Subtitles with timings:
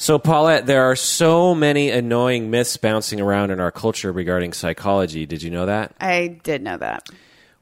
[0.00, 5.26] So, Paulette, there are so many annoying myths bouncing around in our culture regarding psychology.
[5.26, 5.92] Did you know that?
[6.00, 7.08] I did know that.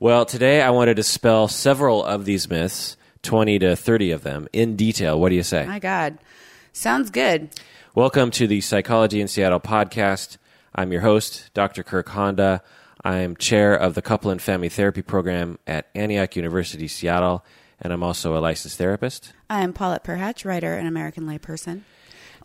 [0.00, 4.48] Well, today I want to dispel several of these myths, 20 to 30 of them,
[4.52, 5.18] in detail.
[5.18, 5.64] What do you say?
[5.64, 6.18] My God.
[6.74, 7.48] Sounds good.
[7.94, 10.36] Welcome to the Psychology in Seattle podcast.
[10.74, 11.82] I'm your host, Dr.
[11.82, 12.62] Kirk Honda.
[13.02, 17.46] I'm chair of the Couple and Family Therapy Program at Antioch University, Seattle,
[17.80, 19.32] and I'm also a licensed therapist.
[19.48, 21.80] I'm Paulette Perhach, writer and American layperson.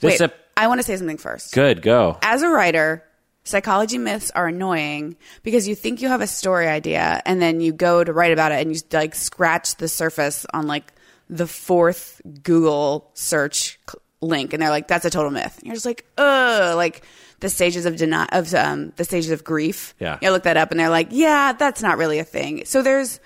[0.01, 1.53] This Wait, ep- I want to say something first.
[1.53, 2.17] Good, go.
[2.21, 3.03] As a writer,
[3.43, 7.71] psychology myths are annoying because you think you have a story idea and then you
[7.73, 10.91] go to write about it and you like scratch the surface on like
[11.29, 13.79] the fourth Google search
[14.19, 15.57] link and they're like that's a total myth.
[15.59, 17.03] And you're just like, "Ugh, like
[17.39, 20.17] the stages of deni- of um, the stages of grief." Yeah.
[20.21, 23.19] You look that up and they're like, "Yeah, that's not really a thing." So there's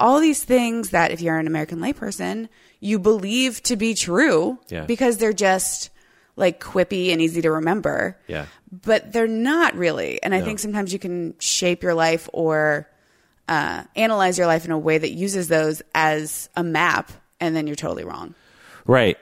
[0.00, 2.48] all these things that if you're an American layperson,
[2.80, 4.84] you believe to be true Yeah.
[4.84, 5.90] because they're just
[6.38, 8.46] like quippy and easy to remember Yeah.
[8.70, 10.22] but they're not really.
[10.22, 12.88] And I think sometimes you can shape your life or
[13.48, 17.66] uh, analyze your life in a way that uses those as a map, and then
[17.66, 18.34] you're totally wrong.
[18.86, 19.16] Right.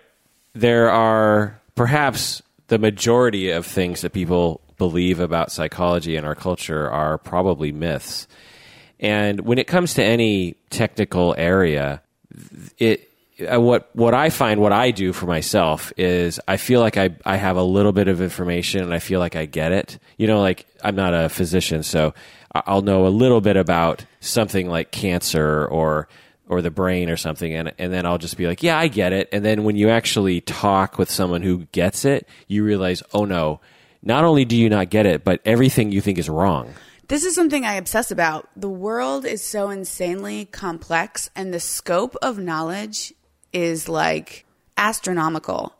[0.53, 6.91] There are perhaps the majority of things that people believe about psychology in our culture
[6.91, 8.27] are probably myths.
[8.99, 12.03] And when it comes to any technical area,
[12.79, 16.97] it Uh, what what I find what I do for myself is I feel like
[16.97, 19.99] I I have a little bit of information and I feel like I get it.
[20.17, 22.15] You know, like I'm not a physician, so
[22.53, 26.09] I'll know a little bit about something like cancer or
[26.49, 29.13] or the brain or something and and then I'll just be like, "Yeah, I get
[29.13, 33.27] it." And then when you actually talk with someone who gets it, you realize, "Oh
[33.27, 33.61] no,
[34.03, 36.73] not only do you not get it, but everything you think is wrong."
[37.09, 38.49] This is something I obsess about.
[38.57, 43.13] The world is so insanely complex, and the scope of knowledge
[43.57, 44.45] is like
[44.77, 45.73] astronomical.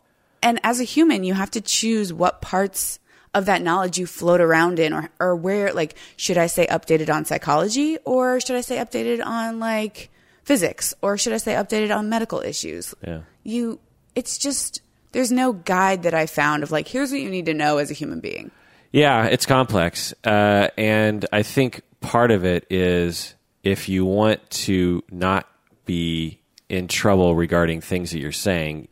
[0.43, 2.99] And as a human, you have to choose what parts
[3.35, 7.13] of that knowledge you float around in, or, or where, like, should I say updated
[7.13, 10.09] on psychology, or should I say updated on like
[10.45, 12.95] physics, or should I say updated on medical issues?
[13.07, 13.21] Yeah.
[13.43, 13.79] You,
[14.15, 14.81] it's just,
[15.13, 17.91] there's no guide that I found of like, here's what you need to know as
[17.91, 18.51] a human being.
[18.93, 20.15] Yeah, it's complex.
[20.25, 25.47] Uh, and I think part of it is if you want to not
[25.85, 28.89] be in trouble regarding things that you're saying,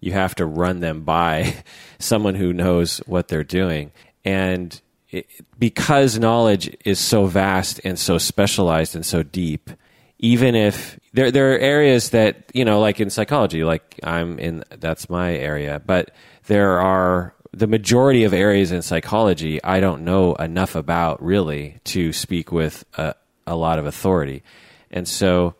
[0.00, 1.54] you have to run them by
[1.98, 3.92] someone who knows what they're doing.
[4.24, 4.80] And
[5.10, 5.26] it,
[5.58, 9.70] because knowledge is so vast and so specialized and so deep,
[10.18, 14.64] even if there there are areas that you know like in psychology like i'm in
[14.78, 16.12] that's my area but
[16.46, 22.12] there are the majority of areas in psychology i don't know enough about really to
[22.12, 23.14] speak with a,
[23.46, 24.42] a lot of authority
[24.90, 25.54] and so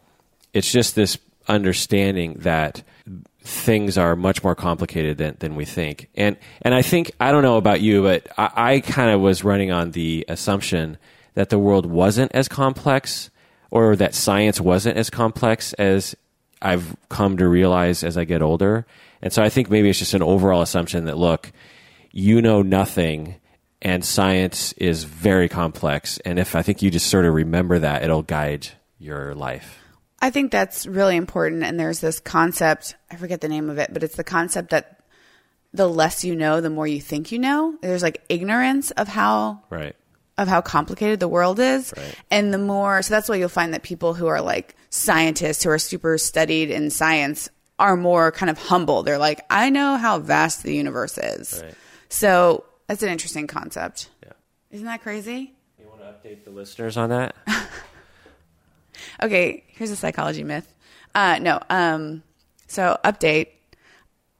[0.52, 1.18] it's just this
[1.48, 2.82] understanding that
[3.40, 6.08] things are much more complicated than, than we think.
[6.14, 9.44] And and I think I don't know about you, but I, I kind of was
[9.44, 10.98] running on the assumption
[11.34, 13.30] that the world wasn't as complex
[13.70, 16.14] or that science wasn't as complex as
[16.62, 18.86] I've come to realize as I get older.
[19.20, 21.52] And so I think maybe it's just an overall assumption that look,
[22.12, 23.36] you know nothing
[23.82, 26.18] and science is very complex.
[26.18, 28.68] And if I think you just sort of remember that, it'll guide
[28.98, 29.83] your life.
[30.24, 31.64] I think that's really important.
[31.64, 35.00] And there's this concept, I forget the name of it, but it's the concept that
[35.74, 37.76] the less you know, the more you think you know.
[37.82, 39.94] There's like ignorance of how Right.
[40.38, 41.92] of how complicated the world is.
[41.94, 42.14] Right.
[42.30, 45.68] And the more, so that's why you'll find that people who are like scientists who
[45.68, 49.02] are super studied in science are more kind of humble.
[49.02, 51.60] They're like, I know how vast the universe is.
[51.62, 51.74] Right.
[52.08, 54.08] So that's an interesting concept.
[54.22, 54.32] Yeah.
[54.70, 55.52] Isn't that crazy?
[55.78, 57.34] You want to update the listeners on that?
[59.22, 60.72] Okay, here's a psychology myth.
[61.14, 62.22] Uh, no, um,
[62.66, 63.48] so update.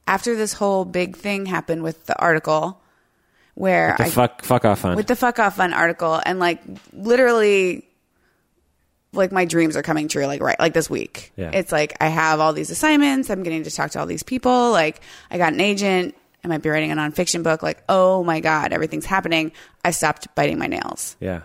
[0.07, 2.79] After this whole big thing happened with the article,
[3.55, 4.95] where The I fuck fuck off on.
[4.95, 6.61] with the fuck off fund article, and like
[6.93, 7.87] literally,
[9.13, 10.25] like my dreams are coming true.
[10.27, 11.51] Like right, like this week, Yeah.
[11.53, 13.29] it's like I have all these assignments.
[13.31, 14.71] I'm getting to talk to all these people.
[14.71, 15.01] Like
[15.31, 16.15] I got an agent.
[16.45, 17.63] I might be writing a nonfiction book.
[17.63, 19.51] Like oh my god, everything's happening.
[19.83, 21.17] I stopped biting my nails.
[21.19, 21.41] yeah.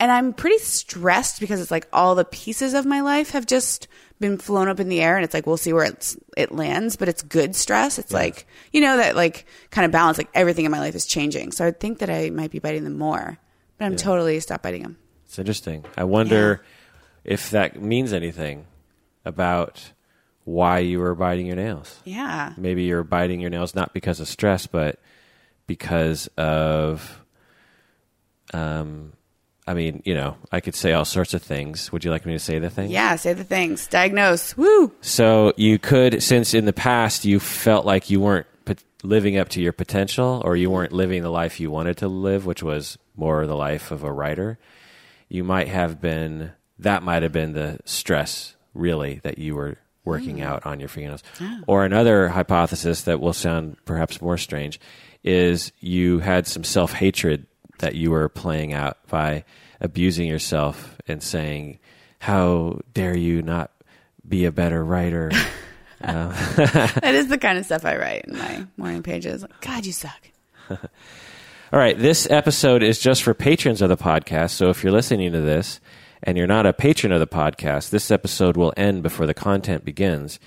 [0.00, 3.86] And I'm pretty stressed because it's like all the pieces of my life have just
[4.20, 6.96] been flown up in the air and it's like we'll see where it's it lands,
[6.96, 7.98] but it's good stress.
[7.98, 11.06] It's like, you know, that like kind of balance, like everything in my life is
[11.06, 11.52] changing.
[11.52, 13.38] So I think that I might be biting them more.
[13.78, 14.98] But I'm totally stopped biting them.
[15.26, 15.84] It's interesting.
[15.96, 16.64] I wonder
[17.24, 18.66] if that means anything
[19.24, 19.92] about
[20.44, 22.00] why you were biting your nails.
[22.04, 22.52] Yeah.
[22.56, 24.98] Maybe you're biting your nails not because of stress, but
[25.66, 27.22] because of,
[28.52, 29.14] um,
[29.66, 31.90] I mean, you know, I could say all sorts of things.
[31.90, 32.90] Would you like me to say the things?
[32.90, 33.86] Yeah, say the things.
[33.86, 34.56] Diagnose.
[34.56, 34.92] Woo.
[35.00, 39.48] So you could, since in the past you felt like you weren't pot- living up
[39.50, 42.98] to your potential or you weren't living the life you wanted to live, which was
[43.16, 44.58] more the life of a writer,
[45.30, 50.38] you might have been that might have been the stress really that you were working
[50.38, 50.44] mm.
[50.44, 51.22] out on your fingernails.
[51.40, 51.60] Ah.
[51.66, 54.80] Or another hypothesis that will sound perhaps more strange
[55.22, 57.46] is you had some self hatred
[57.78, 59.44] that you were playing out by
[59.80, 61.78] abusing yourself and saying,
[62.18, 63.70] How dare you not
[64.26, 65.30] be a better writer?
[66.04, 69.40] Um, that is the kind of stuff I write in my morning pages.
[69.40, 70.28] Like, God, you suck.
[70.68, 74.50] All right, this episode is just for patrons of the podcast.
[74.50, 75.80] So if you're listening to this
[76.24, 79.84] and you're not a patron of the podcast, this episode will end before the content
[79.84, 80.40] begins.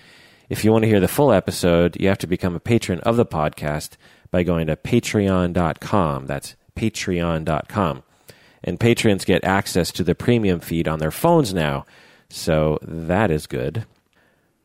[0.49, 3.15] If you want to hear the full episode, you have to become a patron of
[3.15, 3.91] the podcast
[4.31, 6.25] by going to patreon.com.
[6.25, 8.03] That's patreon.com.
[8.63, 11.85] And patrons get access to the premium feed on their phones now.
[12.29, 13.85] So that is good.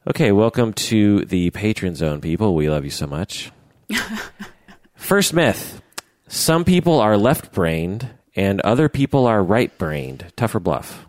[0.09, 2.55] Okay, welcome to the Patron Zone, people.
[2.55, 3.53] We love you so much.
[4.97, 5.81] First myth
[6.27, 10.33] some people are left brained and other people are right brained.
[10.37, 11.07] Tough or bluff?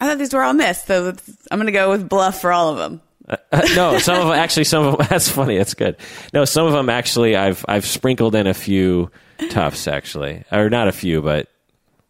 [0.00, 1.14] I thought these were all myths, so
[1.50, 3.02] I'm going to go with bluff for all of them.
[3.28, 3.36] Uh,
[3.74, 4.64] no, some of them actually.
[4.64, 5.06] Some of them.
[5.10, 5.56] That's funny.
[5.58, 5.96] That's good.
[6.32, 7.36] No, some of them actually.
[7.36, 9.10] I've I've sprinkled in a few
[9.50, 11.48] toughs actually, or not a few, but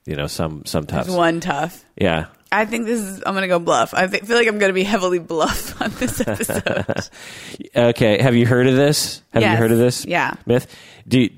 [0.07, 1.07] you know some some toughs.
[1.09, 1.85] There's one tough.
[1.97, 2.27] Yeah.
[2.53, 3.23] I think this is.
[3.25, 3.95] I'm going to go bluff.
[3.95, 7.09] I feel like I'm going to be heavily bluff on this episode.
[7.77, 8.21] Okay.
[8.21, 9.23] Have you heard of this?
[9.33, 10.05] Have you heard of this?
[10.05, 10.35] Yeah.
[10.47, 10.75] Myth.
[11.07, 11.29] Do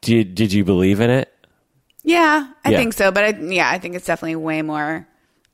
[0.00, 1.31] did did you believe in it?
[2.02, 2.78] Yeah, I Yeah.
[2.78, 3.10] think so.
[3.10, 5.06] But I, yeah, I think it's definitely way more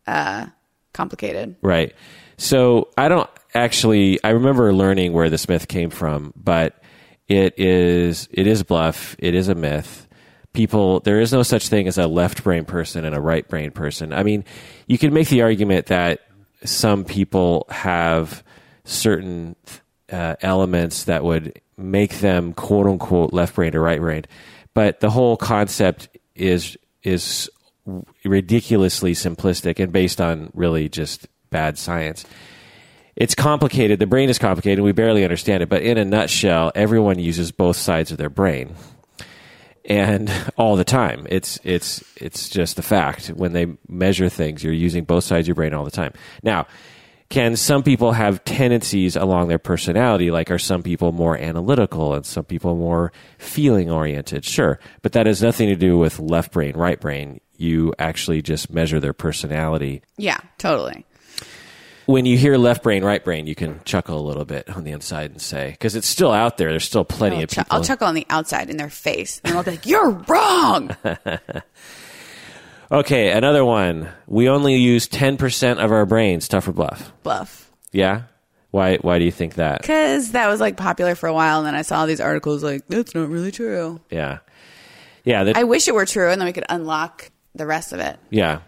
[0.06, 0.46] uh,
[0.92, 1.56] complicated.
[1.62, 1.94] Right.
[2.36, 4.22] So I don't actually.
[4.24, 6.80] I remember learning where the Smith came from, but
[7.28, 9.16] it is it is bluff.
[9.18, 10.06] It is a myth.
[10.54, 13.70] People, there is no such thing as a left brain person and a right brain
[13.70, 14.12] person.
[14.12, 14.44] I mean,
[14.86, 16.20] you can make the argument that
[16.64, 18.42] some people have
[18.84, 19.54] certain
[20.10, 24.24] uh, elements that would make them quote unquote left brain or right brain.
[24.74, 26.08] but the whole concept
[26.38, 27.50] is is
[28.24, 32.24] ridiculously simplistic and based on really just bad science.
[33.16, 33.98] It's complicated.
[33.98, 34.84] The brain is complicated.
[34.84, 35.68] We barely understand it.
[35.68, 38.76] But in a nutshell, everyone uses both sides of their brain,
[39.84, 41.26] and all the time.
[41.28, 43.28] It's it's it's just a fact.
[43.28, 46.12] When they measure things, you're using both sides of your brain all the time.
[46.42, 46.66] Now,
[47.30, 50.30] can some people have tendencies along their personality?
[50.30, 54.44] Like, are some people more analytical and some people more feeling oriented?
[54.44, 57.40] Sure, but that has nothing to do with left brain, right brain.
[57.56, 61.04] You actually just measure their personality Yeah, totally.
[62.06, 64.92] when you hear left brain, right brain, you can chuckle a little bit on the
[64.92, 66.70] inside and say, because it's still out there.
[66.70, 67.64] There's still plenty I'll, of people.
[67.70, 70.96] I'll chuckle on the outside in their face, and I'll be like, "You're wrong."
[72.90, 74.08] okay, another one.
[74.26, 77.12] We only use 10% of our brains, tough or bluff.
[77.22, 77.70] bluff.
[77.92, 78.22] Yeah?
[78.70, 79.80] Why, why do you think that?
[79.80, 82.86] Because that was like popular for a while, and then I saw these articles like,
[82.88, 84.00] that's not really true.
[84.10, 84.38] Yeah.
[85.24, 85.52] Yeah.
[85.54, 88.18] I wish it were true, and then we could unlock the rest of it.
[88.30, 88.60] yeah.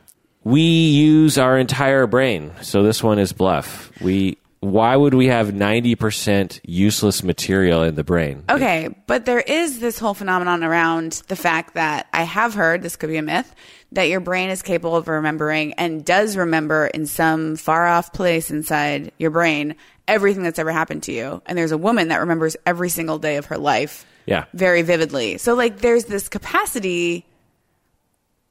[0.43, 2.53] We use our entire brain.
[2.63, 3.93] So this one is bluff.
[4.01, 8.45] We, why would we have 90% useless material in the brain?
[8.51, 12.97] Okay, but there is this whole phenomenon around the fact that I have heard, this
[12.97, 13.55] could be a myth,
[13.93, 18.51] that your brain is capable of remembering and does remember in some far off place
[18.51, 19.77] inside your brain
[20.07, 21.41] everything that's ever happened to you.
[21.47, 24.45] And there's a woman that remembers every single day of her life Yeah.
[24.53, 25.39] very vividly.
[25.39, 27.25] So, like, there's this capacity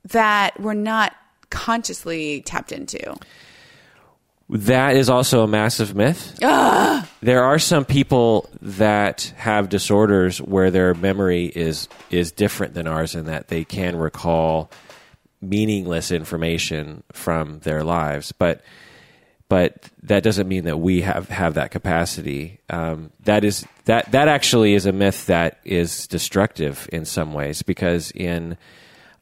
[0.05, 1.15] that we're not
[1.51, 3.15] consciously tapped into.
[4.49, 6.35] That is also a massive myth.
[7.21, 13.13] There are some people that have disorders where their memory is is different than ours
[13.13, 14.71] in that they can recall
[15.41, 18.61] meaningless information from their lives, but
[19.49, 22.59] but that doesn't mean that we have have that capacity.
[22.69, 27.61] Um, that is that that actually is a myth that is destructive in some ways
[27.61, 28.57] because in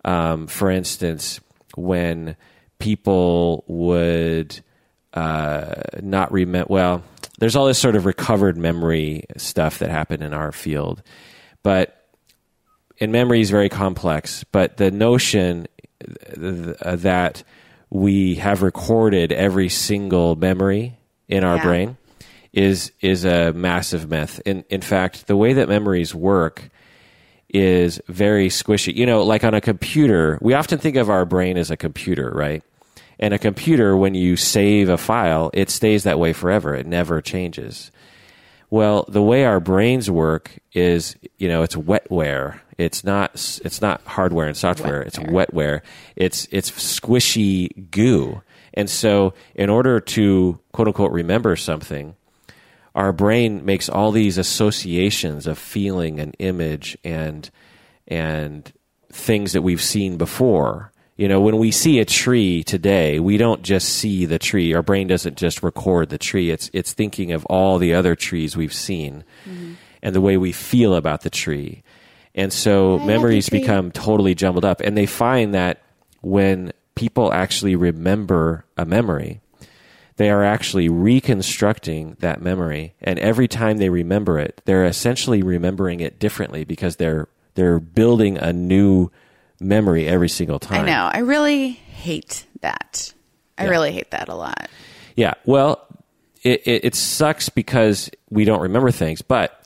[0.06, 1.42] um, for instance,
[1.76, 2.38] when
[2.80, 4.62] people would
[5.18, 7.04] uh, not remember, well,
[7.40, 11.02] there's all this sort of recovered memory stuff that happened in our field,
[11.64, 11.94] but
[13.00, 14.44] and memory is very complex.
[14.52, 15.68] But the notion
[16.36, 17.44] th- that
[17.90, 20.98] we have recorded every single memory
[21.28, 21.64] in our Yeah.
[21.64, 21.98] brain
[22.54, 24.42] is is a massive myth.
[24.46, 26.70] In in fact, the way that memories work
[27.50, 28.94] is very squishy.
[28.96, 32.32] You know, like on a computer, we often think of our brain as a computer,
[32.36, 32.64] right?
[33.20, 36.76] And a computer, when you save a file, it stays that way forever.
[36.76, 37.92] It never changes.
[38.70, 42.60] Well, the way our brains work is, you know, it's wetware.
[42.78, 43.32] It's not.
[43.64, 45.02] It's not hardware and software.
[45.02, 45.82] It's wetware.
[46.16, 48.42] It's it's squishy goo.
[48.74, 52.16] And so, in order to quote unquote remember something,
[52.94, 57.50] our brain makes all these associations of feeling and image and
[58.08, 58.72] and
[59.12, 60.92] things that we've seen before.
[61.18, 64.76] You know, when we see a tree today, we don't just see the tree.
[64.76, 66.52] Our brain doesn't just record the tree.
[66.52, 69.24] It's it's thinking of all the other trees we've seen
[70.04, 71.84] and the way we feel about the tree.
[72.36, 74.80] And so memories become totally jumbled up.
[74.82, 75.82] And they find that
[76.22, 79.42] when people actually remember a memory,
[80.18, 82.94] they are actually reconstructing that memory.
[83.02, 88.38] And every time they remember it, they're essentially remembering it differently because they're they're building
[88.38, 89.10] a new
[89.60, 90.84] memory every single time.
[90.84, 91.10] I know.
[91.12, 93.14] I really hate that.
[93.58, 93.70] I Yeah.
[93.70, 94.70] really hate that a lot.
[95.16, 95.34] Yeah.
[95.46, 95.86] Well,
[96.44, 99.64] it, it, it sucks because we don't remember things, but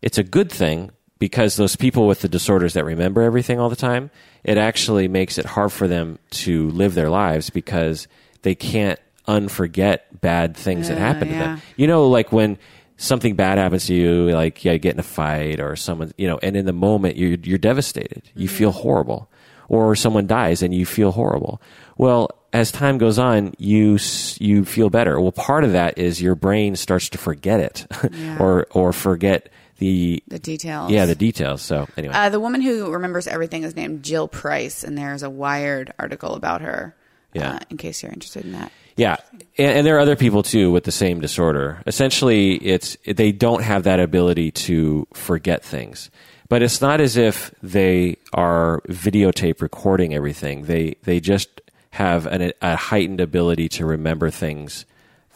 [0.00, 3.76] it's a good thing because those people with the disorders that remember everything all the
[3.76, 4.10] time,
[4.44, 8.06] it actually makes it hard for them to live their lives because
[8.42, 11.40] they can't unforget bad things that Uh, happen to yeah.
[11.40, 11.62] them.
[11.76, 12.58] You know, like when
[12.96, 16.26] something bad happens to you, like yeah, you get in a fight or someone, you
[16.28, 18.22] know, and in the moment you're you're devastated.
[18.36, 18.56] You Mm-hmm.
[18.56, 19.30] feel horrible,
[19.72, 21.60] or someone dies and you feel horrible.
[21.96, 23.98] Well, as time goes on, you
[24.38, 25.18] you feel better.
[25.20, 28.38] Well, part of that is your brain starts to forget it, Yeah.
[28.38, 29.48] or or forget
[29.78, 30.90] the The details.
[30.92, 31.62] yeah the details.
[31.62, 35.30] So anyway, Uh, the woman who remembers everything is named Jill Price, and there's a
[35.30, 36.94] Wired article about her.
[37.34, 37.54] Yeah.
[37.54, 38.70] Uh, in case you're interested in that.
[38.94, 39.16] Yeah,
[39.56, 41.80] and, and there are other people too with the same disorder.
[41.86, 46.10] Essentially, it's they don't have that ability to forget things,
[46.52, 50.64] but it's not as if they are videotape recording everything.
[50.64, 54.84] They they just have an, a heightened ability to remember things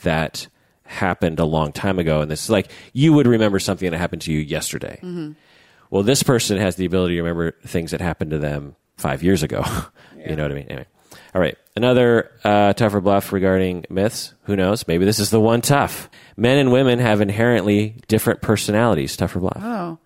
[0.03, 0.47] that
[0.85, 2.21] happened a long time ago.
[2.21, 5.01] And this is like you would remember something that happened to you yesterday.
[5.89, 9.43] Well, this person has the ability to remember things that happened to them five years
[9.43, 9.65] ago.
[10.19, 10.67] you know what I mean?
[10.69, 10.87] Anyway.
[11.35, 11.57] All right.
[11.75, 14.35] Another uh, tougher bluff regarding myths.
[14.43, 14.87] Who knows?
[14.87, 16.11] Maybe this is the one tough.
[16.37, 19.17] Men and women have inherently different personalities.
[19.17, 19.63] Tougher bluff.
[19.63, 19.99] Oh,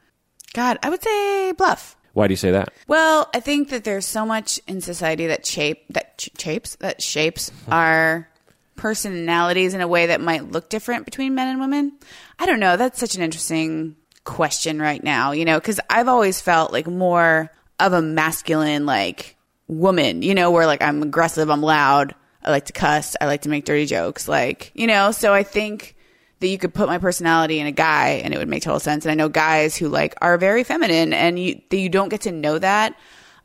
[0.54, 1.97] God, I would say bluff.
[2.12, 2.73] Why do you say that?
[2.88, 7.00] Well, I think that there's so much in society that shape that ch- shapes that
[7.00, 8.28] shapes our
[8.76, 11.92] personalities in a way that might look different between men and women.
[12.38, 12.76] I don't know.
[12.76, 17.50] That's such an interesting question right now, you know, because I've always felt like more
[17.78, 19.37] of a masculine like
[19.69, 23.42] woman, you know, where like I'm aggressive, I'm loud, I like to cuss, I like
[23.42, 25.12] to make dirty jokes, like you know.
[25.12, 25.95] So I think
[26.40, 29.04] that you could put my personality in a guy and it would make total sense.
[29.04, 32.23] And I know guys who like are very feminine and you that you don't get
[32.23, 32.97] to know that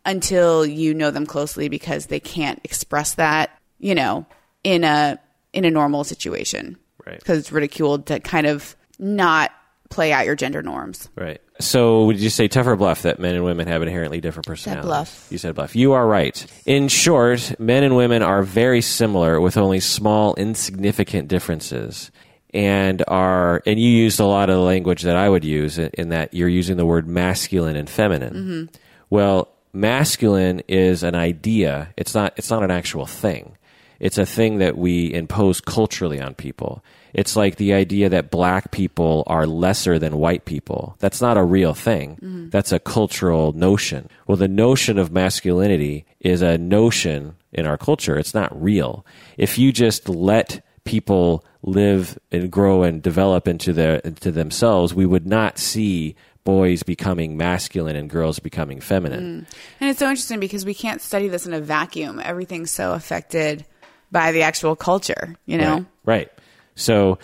[0.06, 4.26] until you know them closely because they can't express that, you know,
[4.64, 5.20] in a
[5.54, 6.78] in a normal situation.
[7.06, 7.20] Right.
[7.20, 9.52] Because it's ridiculed to kind of not
[9.90, 11.10] play out your gender norms.
[11.16, 11.42] Right.
[11.60, 14.86] So would you say tougher bluff that men and women have inherently different personalities?
[14.86, 15.28] bluff.
[15.30, 15.76] You said bluff.
[15.76, 16.46] You are right.
[16.66, 22.12] In short, men and women are very similar with only small, insignificant differences.
[22.56, 25.90] And are and you used a lot of the language that I would use in,
[25.94, 28.34] in that you're using the word masculine and feminine.
[28.34, 28.76] Mm-hmm.
[29.10, 31.94] Well, masculine is an idea.
[31.98, 33.58] It's not it's not an actual thing.
[34.00, 36.84] It's a thing that we impose culturally on people.
[37.14, 40.96] It's like the idea that black people are lesser than white people.
[41.00, 42.16] That's not a real thing.
[42.16, 42.50] Mm-hmm.
[42.50, 44.10] That's a cultural notion.
[44.28, 48.18] Well, the notion of masculinity is a notion in our culture.
[48.18, 49.06] It's not real.
[49.38, 55.06] If you just let people live and grow and develop into their into themselves, we
[55.06, 59.42] would not see boys becoming masculine and girls becoming feminine.
[59.42, 59.56] Mm.
[59.82, 62.22] And it's so interesting because we can't study this in a vacuum.
[62.24, 63.66] Everything's so affected
[64.12, 65.74] by the actual culture, you know?
[65.74, 65.86] Right.
[66.06, 66.32] right.
[66.76, 67.18] So,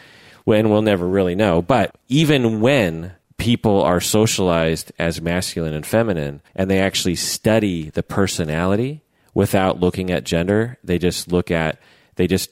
[0.43, 1.61] when we'll never really know.
[1.61, 8.03] But even when people are socialized as masculine and feminine and they actually study the
[8.03, 9.03] personality
[9.33, 11.79] without looking at gender, they just look at,
[12.15, 12.49] they just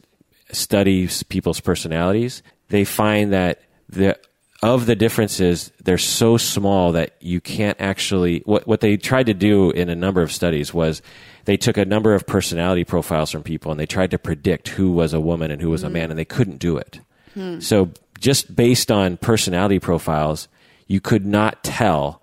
[0.52, 4.18] study s- people's personalities, they find that the,
[4.62, 8.42] of the differences, they're so small that you can't actually.
[8.46, 11.02] What, what they tried to do in a number of studies was
[11.46, 14.92] they took a number of personality profiles from people and they tried to predict who
[14.92, 16.12] was a woman and who was a man, mm-hmm.
[16.12, 17.00] and they couldn't do it.
[17.34, 17.60] Hmm.
[17.60, 20.50] So, just based on personality profiles,
[20.88, 22.22] you could not tell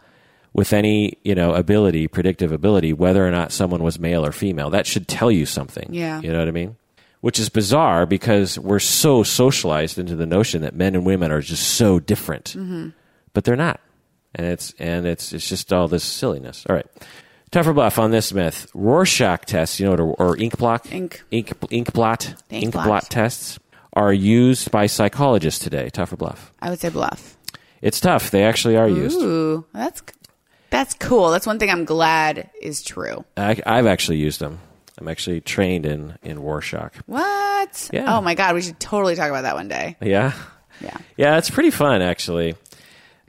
[0.53, 4.71] with any you know ability, predictive ability, whether or not someone was male or female.
[4.71, 5.89] That should tell you something.
[5.91, 6.21] Yeah.
[6.21, 6.77] you know what I mean.
[7.27, 11.41] Which is bizarre because we're so socialized into the notion that men and women are
[11.41, 12.91] just so different, mm-hmm.
[13.33, 13.81] but they're not,
[14.33, 16.65] and it's and it's it's just all this silliness.
[16.71, 16.87] All right,
[17.51, 21.25] tougher bluff on this myth: Rorschach tests, you know, or, or ink block, Ink.
[21.33, 22.87] ink, ink blot, Ink ink blot.
[22.87, 23.59] blot tests
[23.95, 25.91] are used by psychologists today.
[25.91, 26.53] Tougher bluff.
[26.63, 27.37] I would say bluff.
[27.83, 28.31] It's tough.
[28.31, 29.21] They actually are used.
[29.21, 30.01] Ooh, that's
[30.71, 31.31] that's cool.
[31.31, 33.25] That's one thing I'm glad is true.
[33.37, 34.61] I, I've actually used them.
[34.99, 36.95] I'm actually trained in in Rorschach.
[37.07, 37.91] What?
[37.93, 38.17] Yeah.
[38.17, 39.97] Oh my god, we should totally talk about that one day.
[40.01, 40.33] Yeah.
[40.81, 40.97] Yeah.
[41.17, 42.55] Yeah, it's pretty fun actually.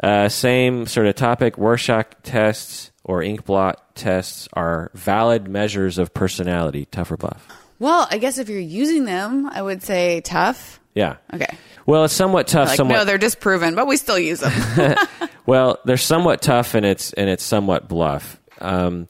[0.01, 1.57] Uh, same sort of topic.
[1.57, 7.47] Rorschach tests or ink blot tests are valid measures of personality, tough or bluff.
[7.79, 10.79] Well, I guess if you're using them, I would say tough.
[10.93, 11.17] Yeah.
[11.33, 11.57] Okay.
[11.85, 12.69] Well, it's somewhat tough.
[12.69, 12.95] Like, somewhat.
[12.95, 14.95] no, they're disproven, but we still use them.
[15.47, 18.39] Well, they're somewhat tough and it's and it's somewhat bluff.
[18.59, 19.07] Um,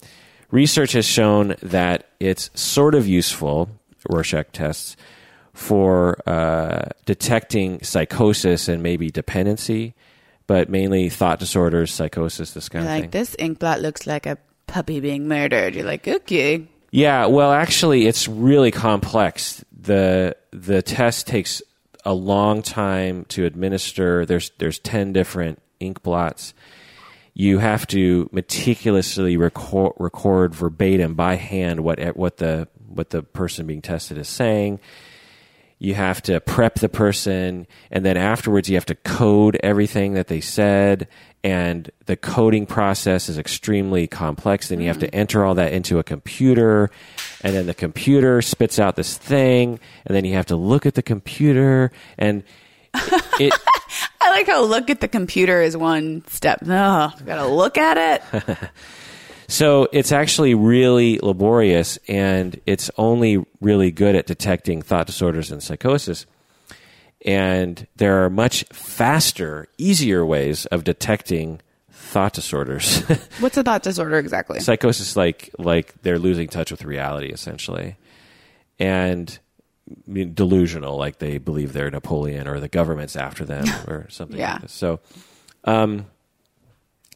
[0.52, 3.70] research has shown that it's sort of useful
[4.10, 4.96] Rorschach tests
[5.54, 9.96] for uh, detecting psychosis and maybe dependency,
[10.46, 13.10] but mainly thought disorders, psychosis, this kind of like thing.
[13.10, 14.38] this ink blot looks like a
[14.68, 15.76] puppy being murdered.
[15.76, 16.68] You're like, okay.
[16.92, 19.64] Yeah, well, actually, it's really complex.
[19.78, 21.62] the The test takes
[22.06, 24.26] a long time to administer.
[24.26, 26.54] There's there's ten different ink blots.
[27.40, 33.68] You have to meticulously record, record verbatim by hand what what the what the person
[33.68, 34.80] being tested is saying.
[35.78, 40.30] You have to prep the person, and then afterwards you have to code everything that
[40.30, 41.10] they said.
[41.44, 44.70] And the coding process is extremely complex.
[44.70, 45.14] Then you have to mm.
[45.14, 46.90] enter all that into a computer,
[47.42, 50.96] and then the computer spits out this thing, and then you have to look at
[50.96, 52.42] the computer, and
[53.40, 53.54] it.
[54.28, 56.62] I like how look at the computer is one step.
[56.64, 58.58] No, gotta look at it.
[59.48, 65.64] So it's actually really laborious, and it's only really good at detecting thought disorders and
[65.64, 66.26] psychosis.
[67.26, 73.00] And there are much faster, easier ways of detecting thought disorders.
[73.40, 74.60] What's a thought disorder exactly?
[74.60, 77.96] psychosis, like like they're losing touch with reality, essentially,
[78.80, 79.40] and
[80.34, 84.40] delusional, like they believe they're Napoleon or the government's after them or something.
[84.40, 84.60] Yeah.
[84.62, 84.70] Like.
[84.70, 85.00] So,
[85.64, 86.06] um,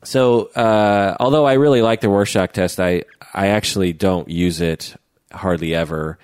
[0.04, 4.96] so uh, although I really like the Rorschach test, I I actually don't use it
[5.32, 6.18] hardly ever,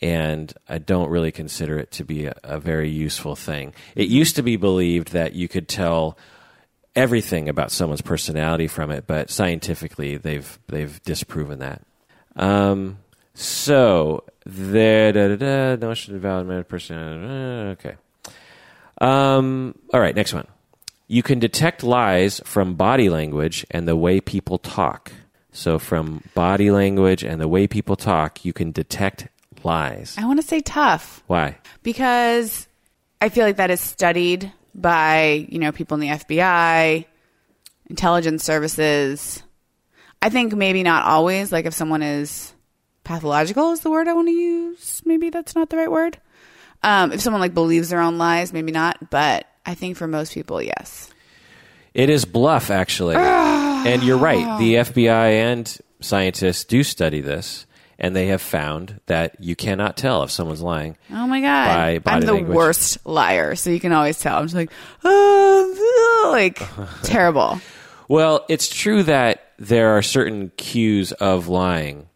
[0.00, 3.74] and I don't really consider it to be a, a very useful thing.
[3.94, 6.18] It used to be believed that you could tell
[6.94, 11.82] everything about someone's personality from it, but scientifically they've they've disproven that.
[12.36, 12.98] Um,
[13.34, 15.36] so there, da, da,
[15.76, 17.26] da, notion of valid personality.
[17.26, 17.94] uh, Okay.
[19.00, 20.46] Um, all right, next one.
[21.08, 25.12] You can detect lies from body language and the way people talk.
[25.54, 29.28] So, from body language and the way people talk, you can detect
[29.64, 30.14] lies.
[30.18, 31.58] I want to say tough Why?
[31.82, 32.66] because
[33.20, 37.04] I feel like that is studied by you know people in the FBI,
[37.90, 39.42] intelligence services.
[40.22, 41.52] I think maybe not always.
[41.52, 42.51] Like if someone is
[43.04, 45.02] pathological is the word I want to use.
[45.04, 46.18] Maybe that's not the right word.
[46.82, 49.10] Um, if someone like believes their own lies, maybe not.
[49.10, 51.10] But I think for most people, yes.
[51.94, 53.16] It is bluff, actually.
[53.18, 54.58] and you're right.
[54.58, 57.66] The FBI and scientists do study this,
[57.98, 60.96] and they have found that you cannot tell if someone's lying.
[61.10, 62.02] Oh my god!
[62.06, 62.56] I'm the language.
[62.56, 64.38] worst liar, so you can always tell.
[64.38, 64.70] I'm just like,
[65.04, 66.62] oh, like
[67.02, 67.60] terrible.
[68.08, 72.08] Well, it's true that there are certain cues of lying,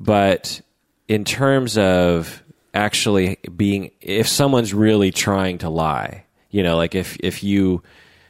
[0.00, 0.62] but
[1.08, 7.18] in terms of actually being, if someone's really trying to lie, you know, like if
[7.20, 7.82] if you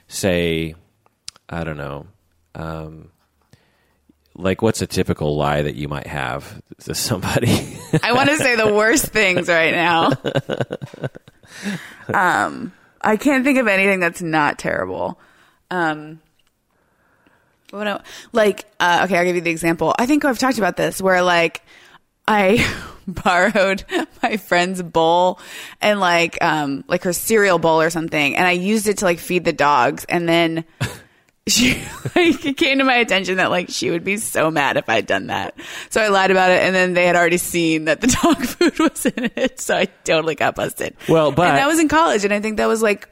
[0.09, 0.75] say,
[1.49, 2.09] I don't know,
[2.57, 3.11] um,
[4.35, 7.79] like what's a typical lie that you might have to somebody?
[8.03, 10.13] I want to say the worst things right now.
[12.09, 15.19] Um, I can't think of anything that's not terrible.
[15.71, 16.21] Um,
[17.71, 18.01] what I-
[18.33, 19.95] like, uh, okay, I'll give you the example.
[19.99, 21.63] I think I've talked about this where like
[22.29, 22.65] I
[23.07, 23.85] borrowed
[24.23, 25.41] my friend's bowl
[25.81, 29.19] and like, um, like her cereal bowl or something, and I used it to like
[29.19, 30.65] feed the dogs, and then.
[31.49, 31.73] She
[32.15, 35.07] like it came to my attention that like she would be so mad if I'd
[35.07, 35.55] done that.
[35.89, 38.79] So I lied about it and then they had already seen that the dog food
[38.79, 39.59] was in it.
[39.59, 40.95] So I totally got busted.
[41.09, 43.09] Well, but- and that was in college and I think that was like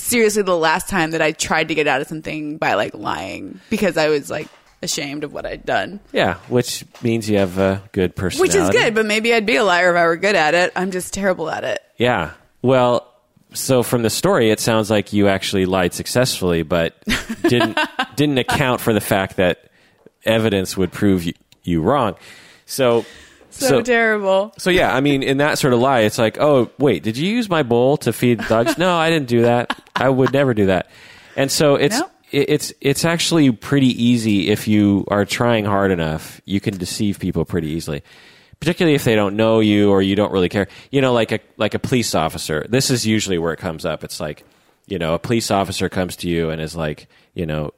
[0.00, 3.60] seriously the last time that I tried to get out of something by like lying
[3.70, 4.48] because I was like
[4.82, 6.00] ashamed of what I'd done.
[6.12, 8.58] yeah, which means you have a good personality.
[8.58, 10.72] Which is good, but maybe I'd be a liar if I were good at it.
[10.74, 11.82] I'm just terrible at it.
[11.98, 12.32] Yeah.
[12.62, 13.06] Well,
[13.52, 16.94] so from the story, it sounds like you actually lied successfully, but
[17.42, 17.78] didn't
[18.16, 19.70] didn't account for the fact that
[20.24, 21.32] evidence would prove you,
[21.62, 22.14] you wrong.
[22.66, 23.04] So,
[23.50, 24.52] So, terrible.
[24.58, 27.28] so yeah, I mean, in that sort of lie, it's like, oh, wait, did you
[27.32, 28.78] use my bowl to feed dogs?
[28.78, 29.76] no, I didn't do that.
[29.96, 30.88] I would never do that.
[31.36, 32.08] And so it's No.
[32.32, 36.40] it- it's it's actually pretty easy if you are trying hard enough.
[36.44, 38.02] You can deceive people pretty easily,
[38.60, 40.68] particularly if they don't know you or you don't really care.
[40.92, 42.66] You know, like a like a police officer.
[42.68, 44.04] This is usually where it comes up.
[44.04, 44.44] It's like,
[44.86, 47.72] you know, a police officer comes to you and is like, you know,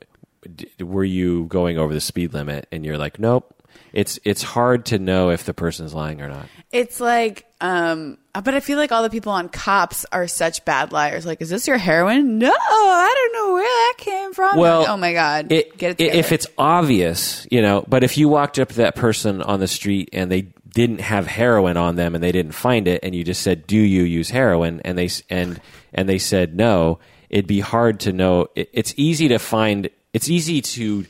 [0.55, 2.67] d- were you going over the speed limit?
[2.71, 3.52] And you're like, nope.
[3.93, 6.47] It's it's hard to know if the person's lying or not.
[6.71, 10.93] It's like, um, but I feel like all the people on cops are such bad
[10.93, 11.27] liars.
[11.27, 12.39] Like, is this your heroin?
[12.39, 14.57] No, I don't know where that came from.
[14.57, 16.19] Well, Like, oh my god, it, get it together.
[16.19, 17.85] if it's obvious, you know.
[17.87, 21.27] But if you walked up to that person on the street and they didn't have
[21.27, 24.31] heroin on them and they didn't find it, and you just said, "Do you use
[24.31, 25.61] heroin?" and they and
[25.93, 28.47] and they said no, it'd be hard to know.
[28.55, 29.91] It, it's easy to find.
[30.15, 31.05] It's easy to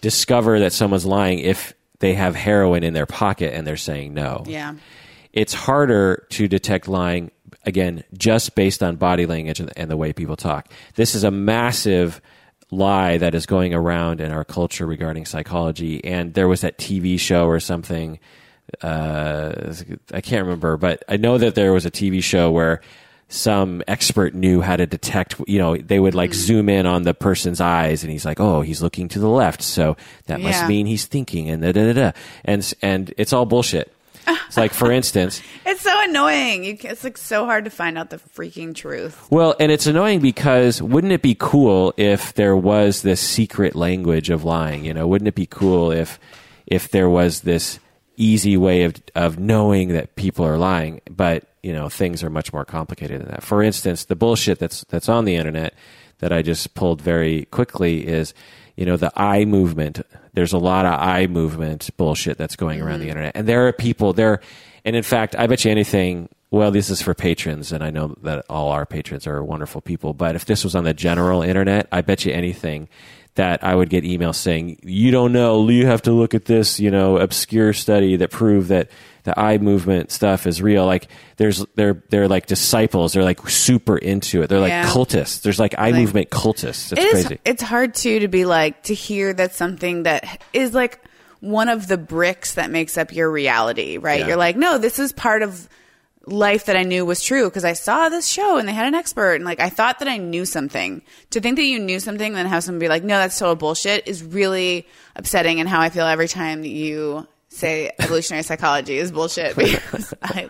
[0.00, 1.72] discover that someone's lying if
[2.04, 4.44] they have heroin in their pocket and they're saying no.
[4.46, 4.74] Yeah,
[5.32, 7.30] it's harder to detect lying
[7.64, 10.70] again just based on body language and, the way people talk.
[10.96, 12.20] This is a massive
[12.70, 16.04] lie that is going around in our culture regarding psychology.
[16.04, 18.18] And there was that tv show or something
[18.82, 19.72] uh,
[20.12, 22.80] i can't remember but i know that there was a tv show where
[23.28, 26.34] some expert knew how to detect you know they would like mm.
[26.34, 29.62] zoom in on the person's eyes and he's like oh he's looking to the left.
[29.62, 32.12] So that must mean he's thinking and da da da da.
[32.44, 33.92] And and it's all bullshit.
[34.26, 36.64] It's like for instance it's so annoying.
[36.64, 39.26] You, it's like so hard to find out the freaking truth.
[39.30, 44.30] well and it's annoying because wouldn't it be cool if there was this secret language
[44.30, 45.06] of lying you know?
[45.06, 46.18] Wouldn't it be cool if
[46.66, 47.78] if there was this
[48.16, 51.00] easy way of of knowing that people are lying?
[51.10, 53.42] But you know things are much more complicated than that.
[53.42, 55.74] For instance the bullshit that's that's on the internet
[56.18, 58.34] that I just pulled very quickly is
[58.76, 60.02] you know the eye movement.
[60.34, 63.10] There's a lot of eye movement bullshit that's going around the mm-hmm.
[63.10, 63.36] internet.
[63.36, 64.40] And there are people there
[64.84, 68.14] and in fact I bet you anything well this is for patrons and I know
[68.22, 71.88] that all our patrons are wonderful people but if this was on the general internet
[71.90, 72.88] I bet you anything
[73.36, 75.68] that I would get emails saying, "You don't know.
[75.68, 78.88] You have to look at this, you know, obscure study that proved that
[79.24, 83.12] the eye movement stuff is real." Like there's they're they're like disciples.
[83.12, 84.46] They're like super into it.
[84.48, 84.86] They're like Yeah.
[84.88, 85.42] cultists.
[85.42, 86.92] There's like eye Like- movement cultists.
[86.92, 87.12] It's It is.
[87.26, 87.40] crazy.
[87.44, 91.00] It's hard too to be like to hear that something that is like
[91.40, 94.20] one of the bricks that makes up your reality, right?
[94.20, 94.28] Yeah.
[94.28, 95.68] You're like, no, this is part of
[96.26, 98.94] life that I knew was true because I saw this show and they had an
[98.94, 101.02] expert and like I thought that I knew something.
[101.32, 103.56] To think that you knew something and then have someone be like, no, that's total
[103.56, 105.60] bullshit is really upsetting.
[105.60, 110.48] And how I feel every time that you say evolutionary psychology is bullshit because I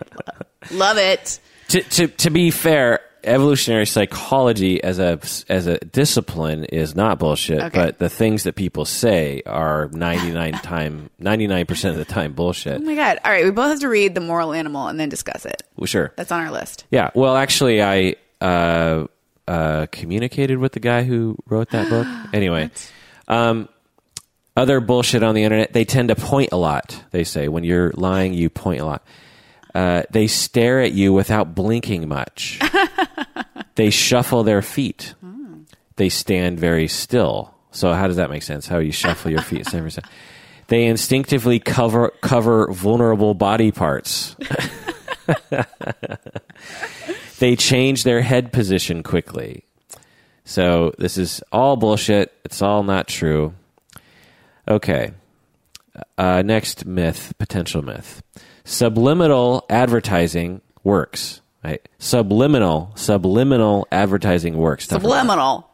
[0.71, 1.39] love, it.
[1.69, 7.59] to, to to be fair, evolutionary psychology as a as a discipline is not bullshit,
[7.61, 7.79] Okay.
[7.79, 12.81] but the things that people say are 99 time 99% of the time bullshit.
[12.81, 13.19] Oh my god!
[13.25, 15.63] All right, we both have to read the moral animal and then discuss it.
[15.75, 16.13] Well, sure.
[16.17, 16.85] That's on our list.
[16.91, 17.11] Yeah.
[17.15, 19.05] Well, actually, I uh,
[19.47, 22.07] uh, communicated with the guy who wrote that book.
[22.33, 22.69] Anyway,
[23.27, 23.69] um,
[24.55, 25.73] other bullshit on the internet.
[25.73, 27.03] They tend to point a lot.
[27.11, 29.03] They say when you're lying, you point a lot.
[29.73, 32.59] Uh, they stare at you without blinking much.
[33.75, 35.13] they shuffle their feet.
[35.97, 37.53] They stand very still.
[37.71, 38.67] So how does that make sense?
[38.67, 39.67] How you shuffle your feet?
[40.67, 44.35] They instinctively cover cover vulnerable body parts.
[47.39, 49.65] they change their head position quickly.
[50.45, 52.31] So this is all bullshit.
[52.45, 53.53] It's all not true.
[54.67, 55.11] Okay.
[56.17, 58.21] Uh, next myth, potential myth.
[58.63, 61.41] Subliminal advertising works.
[61.63, 61.87] Right?
[61.99, 64.87] Subliminal, subliminal advertising works.
[64.87, 65.67] Tough- Subliminal.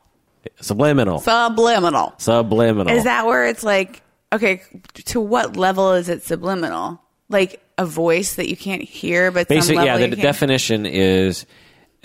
[0.61, 1.19] Subliminal.
[1.19, 2.13] Subliminal.
[2.17, 2.89] Subliminal.
[2.95, 4.01] Is that where it's like,
[4.33, 4.61] okay,
[5.05, 7.01] to what level is it subliminal?
[7.29, 10.05] Like a voice that you can't hear, but some Basically, level yeah.
[10.05, 11.45] you The can- definition is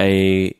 [0.01, 0.55] a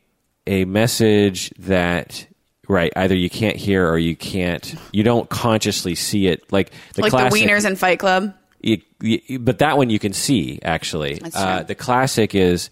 [0.47, 2.27] a message that
[2.69, 7.03] right either you can't hear or you can't you don't consciously see it like the
[7.03, 8.35] like classic, the wieners in Fight Club.
[8.61, 11.21] you, you, but that one you can see actually.
[11.35, 12.71] Uh, the classic is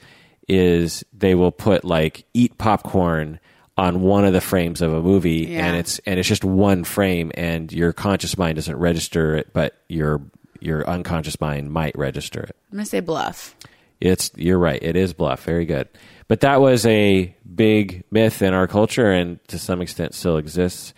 [0.49, 3.39] is they will put like eat popcorn
[3.77, 5.67] on one of the frames of a movie, Yeah.
[5.67, 9.75] and it's and it's just one frame, and your conscious mind doesn't register it, but
[9.89, 10.21] your
[10.61, 12.57] your unconscious mind might register it.
[12.71, 13.55] I'm gonna say bluff.
[14.01, 14.81] It's you're right.
[14.83, 15.43] It is bluff.
[15.45, 15.89] Very good.
[16.27, 20.95] But that was a big myth in our culture, and to some extent still exists.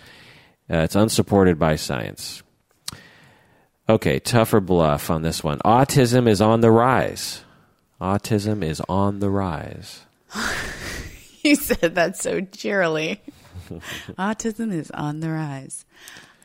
[0.71, 2.43] Uh, it's unsupported by science.
[3.89, 5.59] Okay, tougher bluff on this one.
[5.61, 7.45] Autism is on the rise.
[8.01, 10.05] Autism is on the rise.
[11.47, 13.23] You said that so cheerily.
[14.19, 15.85] Autism is on the rise.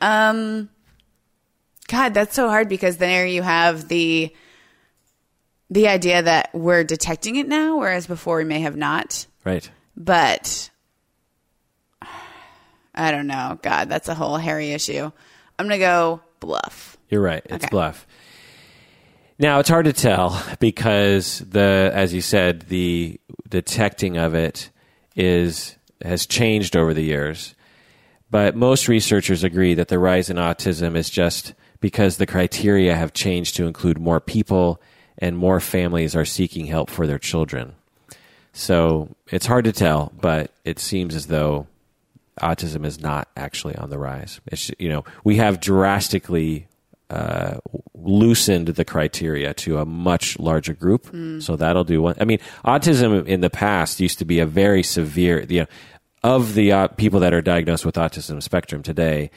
[0.00, 0.68] Um,
[1.88, 4.32] God, that's so hard because there you have the
[5.72, 9.26] the idea that we're detecting it now, whereas before we may have not.
[9.42, 9.68] Right.
[9.96, 10.70] But
[12.94, 13.58] I don't know.
[13.62, 15.10] God, that's a whole hairy issue.
[15.58, 16.98] I'm gonna go bluff.
[17.08, 17.42] You're right.
[17.46, 17.70] It's Okay.
[17.70, 18.06] bluff.
[19.38, 24.70] Now it's hard to tell because the, as you said, the detecting of it
[25.16, 27.54] is has changed over the years.
[28.30, 33.12] But most researchers agree that the rise in autism is just because the criteria have
[33.12, 34.80] changed to include more people
[35.18, 37.74] and more families are seeking help for their children.
[38.52, 41.66] So it's hard to tell, but it seems as though
[42.40, 44.40] autism is not actually on the rise.
[44.46, 46.66] It's, you know, we have drastically
[47.10, 47.58] uh,
[47.94, 51.06] loosened the criteria to a much larger group.
[51.42, 52.16] So that'll do one.
[52.18, 55.66] I mean, autism in the past used to be a very severe, you know,
[56.24, 59.30] of the uh, people that are diagnosed with autism spectrum today,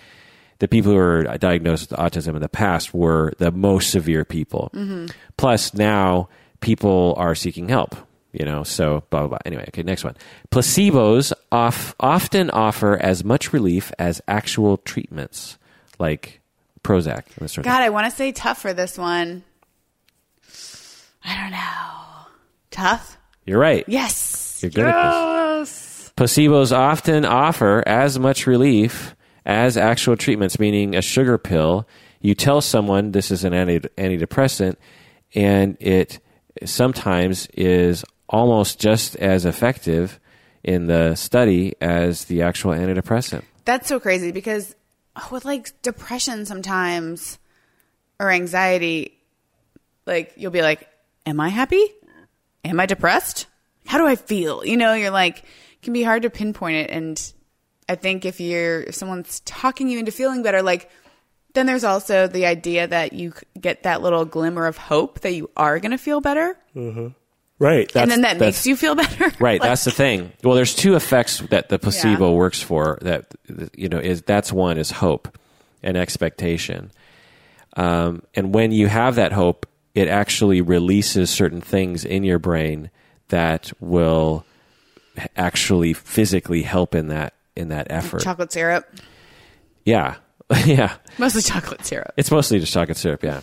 [0.60, 4.70] the people who were diagnosed with autism in the past were the most severe people.
[4.74, 5.08] Mm-hmm.
[5.38, 6.30] Plus, now
[6.62, 7.96] people are seeking help.
[8.32, 9.38] You know, so blah blah blah.
[9.46, 10.16] Anyway, okay, next one.
[10.52, 15.58] Placebos off, often offer as much relief as actual treatments,
[16.00, 16.42] like
[16.84, 17.24] Prozac.
[17.38, 19.44] and this God, I want to say tough for this one.
[21.24, 22.32] I don't know.
[22.72, 23.18] Tough?
[23.46, 23.86] You're right.
[23.88, 24.60] Yes.
[24.62, 26.12] You're good at yes.
[26.18, 29.16] Placebos often offer as much relief
[29.46, 31.88] as actual treatments, meaning a sugar pill.
[32.22, 34.76] You tell someone this is an anti- antidepressant,
[35.34, 36.20] and it
[36.64, 40.20] sometimes is almost just as effective
[40.64, 43.44] in the study as the actual antidepressant.
[43.66, 44.76] That's so crazy because
[45.16, 47.38] oh, with like depression sometimes
[48.20, 49.20] or anxiety,
[50.08, 50.90] like you'll be like,
[51.28, 51.84] Am I happy?
[52.64, 53.48] Am I depressed?
[53.86, 54.66] How do I feel?
[54.66, 55.44] You know, you're like,
[55.86, 56.90] can be hard to pinpoint it.
[56.90, 57.34] And
[57.88, 60.90] I think if you're, if someone's talking you into feeling better, like,
[61.54, 65.50] then there's also the idea that you get that little glimmer of hope that you
[65.56, 66.58] are going to feel better.
[67.58, 67.96] Right.
[67.96, 69.32] and then that makes you feel better.
[69.40, 70.32] Right, Like, that's the thing.
[70.44, 72.36] Well, there's two effects that the placebo Yeah.
[72.36, 72.98] works for.
[73.02, 73.34] That
[73.74, 75.38] you know is that's one is hope
[75.82, 76.92] and expectation,
[77.78, 82.90] um, and when you have that hope, it actually releases certain things in your brain
[83.30, 84.44] that will
[85.38, 88.22] actually physically help in that in that effort.
[88.22, 88.86] chocolate syrup.
[89.86, 90.16] Yeah,
[90.66, 90.96] yeah.
[91.18, 92.14] Mostly chocolate syrup.
[92.18, 93.42] It's mostly just chocolate syrup, yeah.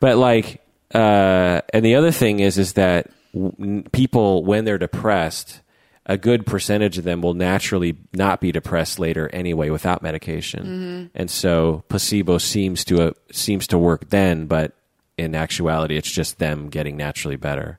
[0.00, 0.60] But like,
[0.94, 5.60] uh, and the other thing is, is that w- people when they're depressed,
[6.06, 11.30] a good percentage of them will naturally not be depressed later anyway without medication, and
[11.30, 14.72] so placebo seems to uh, seems to work then, but
[15.16, 17.78] in actuality, it's just them getting naturally better.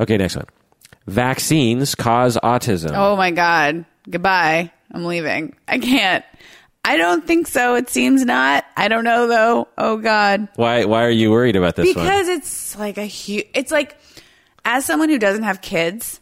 [0.00, 0.46] Okay, next one.
[1.06, 2.92] Vaccines cause autism.
[2.94, 3.84] Oh my God.
[4.08, 4.72] Goodbye.
[4.92, 5.54] I'm leaving.
[5.68, 6.24] I can't.
[6.84, 7.74] I don't think so.
[7.74, 8.64] It seems not.
[8.76, 9.68] I don't know though.
[9.76, 10.48] Oh God.
[10.56, 10.84] Why?
[10.86, 12.04] Why are you worried about this one?
[12.04, 13.98] Because it's like a huge, it's like,
[14.64, 16.20] as someone who doesn't have kids,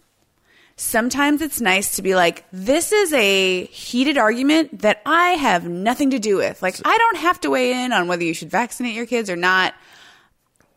[0.76, 6.10] sometimes it's nice to be like, this is a heated argument that I have nothing
[6.10, 6.62] to do with.
[6.62, 9.36] Like, I don't have to weigh in on whether you should vaccinate your kids or
[9.36, 9.74] not.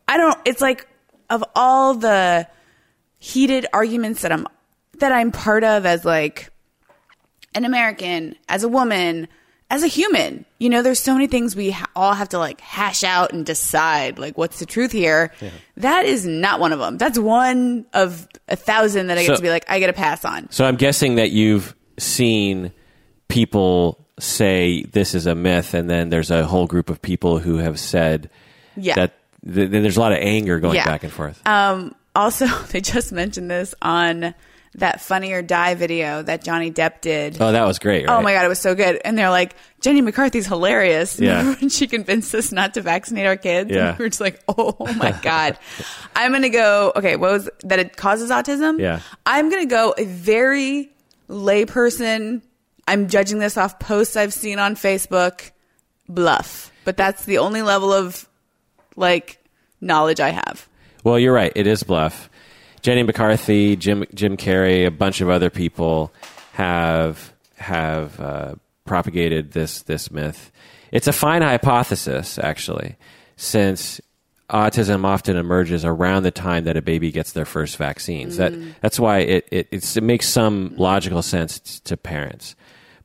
[0.07, 0.87] I don't, it's like,
[1.29, 2.47] of all the
[3.19, 4.47] heated arguments that I'm,
[4.99, 6.50] that I'm part of as like
[7.55, 9.27] an American, as a woman,
[9.69, 10.45] as a human.
[10.59, 13.45] You know, there's so many things we ha- all have to like hash out and
[13.45, 15.31] decide, like, what's the truth here.
[15.77, 16.97] That is not one of them.
[16.97, 19.93] That's one of a thousand that I get So- to be like, I get to
[19.93, 20.49] pass on.
[20.51, 22.71] So I'm guessing that you've seen
[23.27, 27.57] people say this is a myth, and then there's a whole group of people who
[27.57, 28.29] have said
[28.75, 28.95] Yeah.
[28.95, 29.13] that.
[29.43, 30.85] Th- then there's a lot of anger going Yeah.
[30.85, 31.41] back and forth.
[31.47, 34.33] Um, also, they just mentioned this on
[34.75, 37.41] that Funny or Die video that Johnny Depp did.
[37.41, 38.07] oh, that was great.
[38.07, 38.17] Right?
[38.17, 39.01] Oh my god, it was so good.
[39.03, 41.19] And they're like, Jenny McCarthy's hilarious.
[41.19, 41.55] Yeah.
[41.59, 43.69] When she convinced us not to vaccinate our kids?
[43.69, 43.89] Yeah.
[43.89, 45.57] And we were just like, oh my god.
[46.15, 46.93] I'm gonna go.
[46.95, 47.79] Okay, what was that?
[47.79, 48.79] It causes autism.
[48.79, 49.01] Yeah.
[49.25, 50.89] I'm gonna go a very
[51.29, 52.41] layperson.
[52.87, 55.51] I'm judging this off posts I've seen on Facebook.
[56.09, 58.27] Bluff, but that's the only level of
[58.97, 59.37] like
[59.79, 60.67] knowledge I have.
[61.03, 61.51] Well, you're right.
[61.55, 62.29] It is bluff.
[62.81, 66.11] Jenny McCarthy, Jim Jim Carrey, a bunch of other people
[66.53, 70.51] have have uh, propagated this this myth.
[70.91, 72.97] It's a fine hypothesis, actually,
[73.35, 74.01] since
[74.49, 78.37] autism often emerges around the time that a baby gets their first vaccines.
[78.37, 82.55] That that's why it it, it's, it makes some logical sense t- to parents.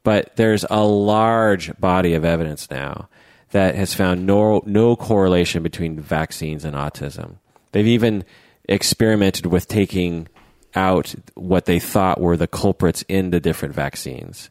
[0.03, 3.09] But there's a large body of evidence now
[3.51, 7.37] that has found no no correlation between vaccines and autism.
[7.77, 8.25] They've even
[8.67, 10.29] experimented with taking
[10.75, 14.49] out what they thought were the culprits in the different vaccines.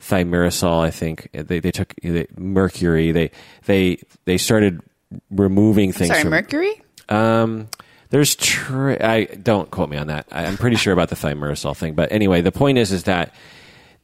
[0.00, 1.92] Thimerosal, I think they, they took
[2.38, 3.10] mercury.
[3.10, 3.32] They
[3.66, 4.80] they they started
[5.28, 6.10] removing things.
[6.10, 6.80] Sorry, from, Mercury.
[7.08, 7.66] um,
[8.10, 10.28] there's tr- I don't quote me on that.
[10.30, 13.34] I, I'm pretty sure about the thimerosal thing, but anyway, the point is is that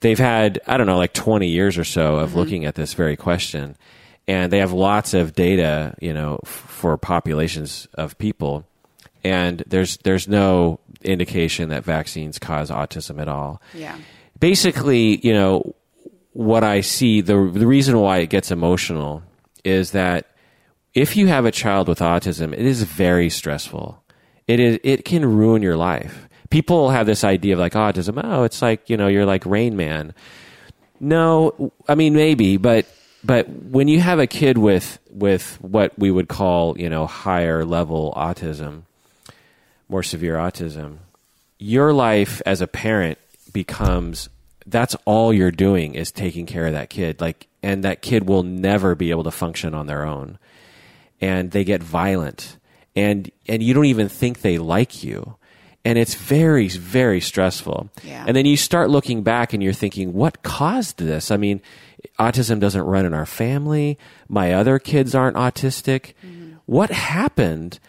[0.00, 3.14] they've had I don't know like 20 years or so of looking at this very
[3.14, 3.76] question,
[4.28, 8.64] and they have lots of data, you know, f- for populations of people,
[9.24, 13.96] and there's there's no indication that vaccines cause autism at all Yeah.
[14.38, 15.74] basically, you know,
[16.32, 19.22] what I see the the reason why it gets emotional
[19.64, 20.26] is that
[20.94, 24.02] if you have a child with autism, it is very stressful.
[24.46, 26.28] It is it can ruin your life.
[26.50, 28.20] People have this idea of like autism.
[28.22, 30.14] Oh, it's like you know you're like Rain Man.
[31.00, 32.86] No, I mean maybe, but
[33.24, 37.64] but when you have a kid with with what we would call you know higher
[37.64, 38.82] level autism,
[39.88, 40.98] more severe autism,
[41.58, 43.18] your life as a parent
[43.52, 44.28] becomes
[44.66, 47.20] that's all you're doing is taking care of that kid.
[47.20, 50.38] Like and that kid will never be able to function on their own.
[51.20, 52.56] And they get violent.
[52.94, 55.36] And and you don't even think they like you
[55.84, 57.90] and it's very very stressful.
[58.04, 58.24] Yeah.
[58.26, 61.30] and then you start looking back and you're thinking what caused this?
[61.30, 61.60] I mean
[62.18, 63.98] autism doesn't run in our family.
[64.28, 66.14] My other kids aren't autistic.
[66.24, 66.54] Mm-hmm.
[66.66, 67.80] What happened?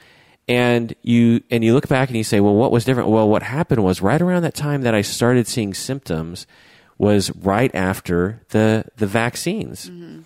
[0.48, 3.10] And you and you look back and you say well what was different?
[3.10, 6.48] Well what happened was right around that time that i started seeing symptoms
[6.98, 9.90] was right after the the vaccines.
[9.90, 10.22] Mm-hmm.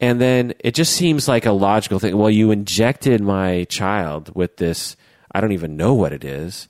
[0.00, 2.16] And then it just seems like a logical thing.
[2.16, 4.96] Well, you injected my child with this,
[5.32, 6.68] I don't even know what it is.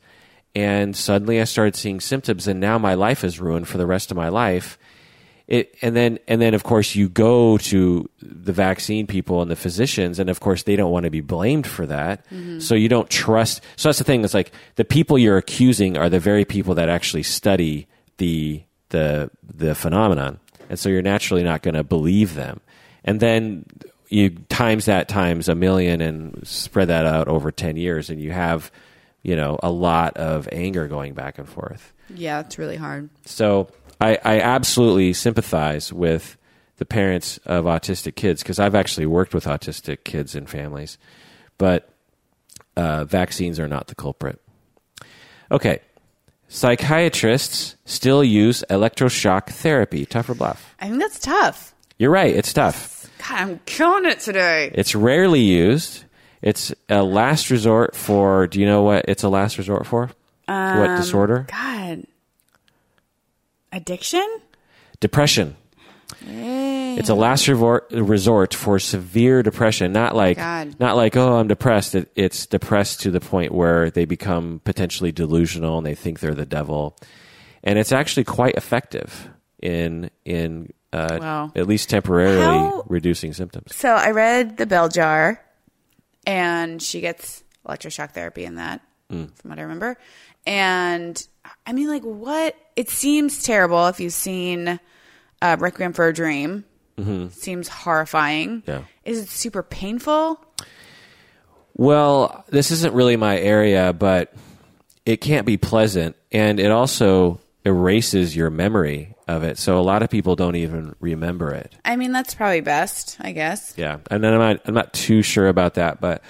[0.54, 4.10] And suddenly I started seeing symptoms and now my life is ruined for the rest
[4.10, 4.78] of my life.
[5.46, 9.56] It, and then, and then of course you go to the vaccine people and the
[9.56, 12.24] physicians and of course they don't want to be blamed for that.
[12.26, 12.60] Mm-hmm.
[12.60, 13.62] So you don't trust.
[13.76, 14.24] So that's the thing.
[14.24, 19.30] It's like the people you're accusing are the very people that actually study the, the,
[19.42, 20.38] the phenomenon.
[20.68, 22.60] And so you're naturally not going to believe them
[23.04, 23.64] and then
[24.08, 28.32] you times that times a million and spread that out over 10 years and you
[28.32, 28.70] have
[29.22, 33.09] you know a lot of anger going back and forth Yeah, it's really hard.
[33.24, 33.68] so
[34.00, 36.37] i, I absolutely sympathize with
[36.78, 40.96] the parents of autistic kids because i've actually worked with autistic kids and families
[41.59, 41.88] but
[42.76, 44.40] uh, vaccines are not the culprit
[45.50, 45.80] okay
[46.48, 51.74] psychiatrists still use electroshock therapy tough or bluff I think that's tough.
[51.98, 54.70] you're right it's tough God, I'm killing it today.
[54.72, 56.04] It's rarely used.
[56.42, 58.46] It's a last resort for.
[58.46, 60.11] Do you know what it's a last resort for?
[60.46, 61.46] what disorder?
[61.50, 62.05] God.
[63.72, 64.26] Addiction?
[65.00, 65.57] Depression.
[66.26, 69.92] It's a last resort resort for severe depression.
[69.92, 70.74] Not like God.
[70.81, 71.94] not like oh I'm depressed.
[71.94, 76.35] It, it's depressed to the point where they become potentially delusional and they think they're
[76.35, 76.96] the devil.
[77.62, 79.29] And it's actually quite effective
[79.62, 81.53] in in uh, Wow.
[81.55, 83.74] at least temporarily How- reducing symptoms.
[83.76, 85.40] So I read The Bell Jar,
[86.26, 89.96] and she gets electroshock therapy in that, from what I remember.
[90.46, 91.26] And
[91.66, 92.56] I mean, like, what?
[92.76, 94.80] It seems terrible if you've seen
[95.42, 96.64] uh, Requiem for a Dream.
[97.30, 98.62] Seems horrifying.
[98.66, 98.83] Yeah.
[99.06, 100.38] Is it super painful?
[101.74, 104.35] Well, this isn't really my area, but
[105.06, 109.59] it can't be pleasant, and it also erases your memory of it.
[109.59, 111.75] So a lot of people don't even remember it.
[111.85, 113.75] I mean, that's probably best, I guess.
[113.77, 116.23] Yeah, and then I'm not I'm not too sure about that, but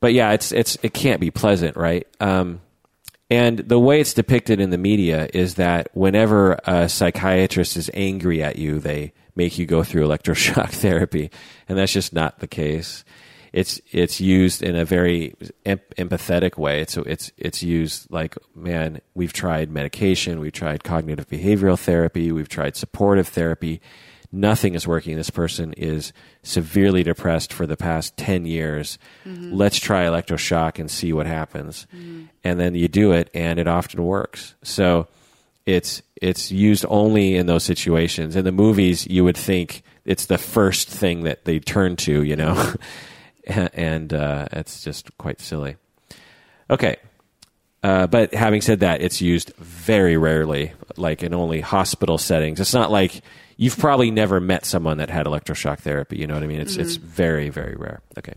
[0.00, 2.06] but yeah, it's it's it can't be pleasant, right?
[2.20, 2.60] Um,
[3.30, 8.42] and the way it's depicted in the media is that whenever a psychiatrist is angry
[8.42, 11.30] at you, they make you go through electroshock therapy,
[11.68, 13.04] and that's just not the case.
[13.52, 15.34] It's it's used in a very
[15.64, 16.80] em- empathetic way.
[16.80, 22.48] It's it's it's used like man, we've tried medication, we've tried cognitive behavioral therapy, we've
[22.48, 23.80] tried supportive therapy.
[24.30, 25.16] Nothing is working.
[25.16, 28.98] This person is severely depressed for the past 10 years.
[29.24, 29.54] Mm-hmm.
[29.54, 31.86] Let's try electroshock and see what happens.
[31.96, 32.24] Mm-hmm.
[32.44, 34.54] And then you do it, and it often works.
[34.62, 35.08] So
[35.64, 38.36] it's it's used only in those situations.
[38.36, 42.36] In the movies, you would think it's the first thing that they turn to, you
[42.36, 42.72] know,
[43.74, 45.76] and uh, it's just quite silly.
[46.70, 46.96] Okay,
[47.82, 52.60] uh, but having said that, it's used very rarely, like in only hospital settings.
[52.60, 53.22] It's not like
[53.56, 56.18] you've probably never met someone that had electroshock therapy.
[56.18, 56.60] You know what I mean?
[56.60, 58.02] It's it's very very rare.
[58.18, 58.34] Okay.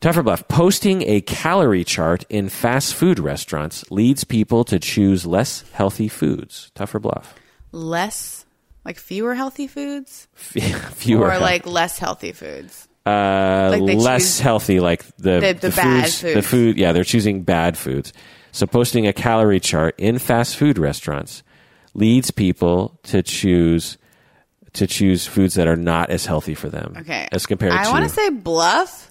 [0.00, 0.48] Tougher bluff.
[0.48, 6.72] Posting a calorie chart in fast food restaurants leads people to choose less healthy foods.
[6.74, 7.36] Tougher bluff.
[7.70, 8.44] Less,
[8.84, 12.88] like fewer healthy foods, Fewer or like less healthy foods.
[13.06, 16.78] Uh, like less healthy, like the the- the bad foods, the food.
[16.78, 18.12] Yeah, they're choosing bad foods.
[18.52, 21.42] So posting a calorie chart in fast food restaurants
[21.94, 23.98] leads people to choose
[24.74, 26.94] to choose foods that are not as healthy for them.
[27.00, 27.28] Okay.
[27.32, 29.10] as compared to I want to say bluff.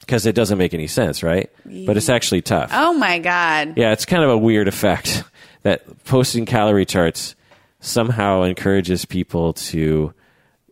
[0.00, 1.50] because it doesn't make any sense, right?
[1.66, 2.70] But it's actually tough.
[2.72, 3.74] Oh my God.
[3.76, 5.22] Yeah, it's kind of a weird effect
[5.62, 7.34] that posting calorie charts
[7.80, 10.14] somehow encourages people to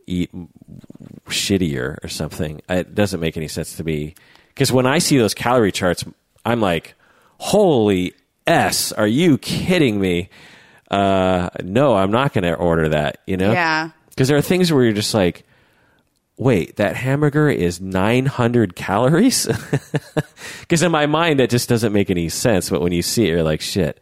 [0.07, 0.31] eat
[1.31, 2.61] shittier or something.
[2.69, 4.15] It doesn't make any sense to me.
[4.49, 6.05] Because when I see those calorie charts,
[6.45, 6.95] I'm like,
[7.39, 8.15] holy
[8.47, 10.29] S, are you kidding me?
[10.91, 13.53] Uh, no, I'm not going to order that, you know?
[13.53, 13.91] Yeah.
[14.11, 15.45] Because there are things where you're just like,
[16.37, 19.47] wait, that hamburger is 900 calories?
[20.61, 22.71] Because in my mind, that just doesn't make any sense.
[22.71, 23.99] But when you see it, you're like, shit.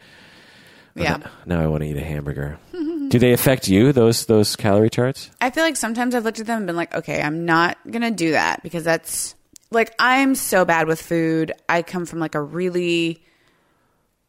[0.95, 1.19] Yeah.
[1.47, 2.59] Now I want to eat a hamburger.
[3.09, 5.31] Do they affect you, those, those calorie charts?
[5.41, 8.03] I feel like sometimes I've looked at them and been like, okay, I'm not going
[8.03, 9.35] to do that because that's
[9.71, 11.53] like, I'm so bad with food.
[11.69, 13.23] I come from like a really,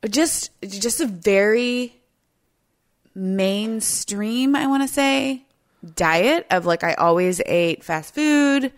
[0.09, 1.95] just, just a very
[3.15, 5.43] mainstream, I want to say,
[5.95, 8.71] diet of like, I always ate fast food,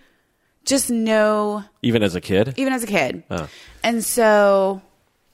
[0.65, 2.53] just no, Even as a kid?
[2.57, 3.23] even as a kid.
[3.31, 3.47] Oh.
[3.83, 4.81] And so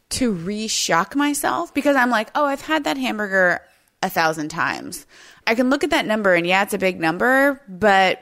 [0.09, 3.61] to re shock myself, because I'm like, oh, I've had that hamburger
[4.02, 5.06] a thousand times.
[5.45, 8.22] I can look at that number and yeah, it's a big number, but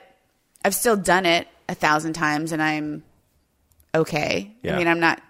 [0.64, 3.04] I've still done it a thousand times and I'm
[3.94, 4.54] okay.
[4.62, 4.74] Yeah.
[4.74, 5.22] I mean, I'm not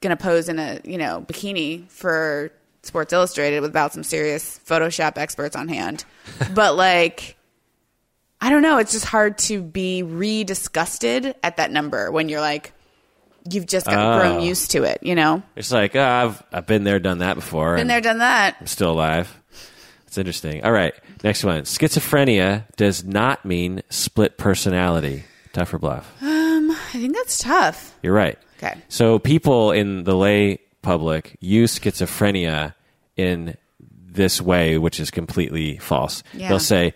[0.00, 2.50] going to pose in a, you know, bikini for
[2.82, 6.04] Sports Illustrated without some serious Photoshop experts on hand.
[6.54, 7.36] but like,
[8.40, 8.78] I don't know.
[8.78, 12.72] It's just hard to be re disgusted at that number when you're like,
[13.50, 14.20] you've just got Oh.
[14.20, 15.42] grown used to it, you know?
[15.56, 17.76] It's like, ah, I've, I've been there, done that before.
[17.76, 18.56] Been there, done that.
[18.60, 19.36] I'm still alive.
[20.06, 20.64] It's interesting.
[20.64, 20.94] All right.
[21.22, 21.62] Next one.
[21.62, 25.24] Schizophrenia does not mean split personality.
[25.52, 26.12] Tough or bluff?
[26.22, 27.94] I think that's tough.
[28.02, 28.38] You're right.
[28.58, 28.78] Okay.
[28.88, 32.74] So people in the lay public use schizophrenia
[33.16, 36.22] in this way, which is completely false.
[36.32, 36.48] Yeah.
[36.48, 36.94] They'll say,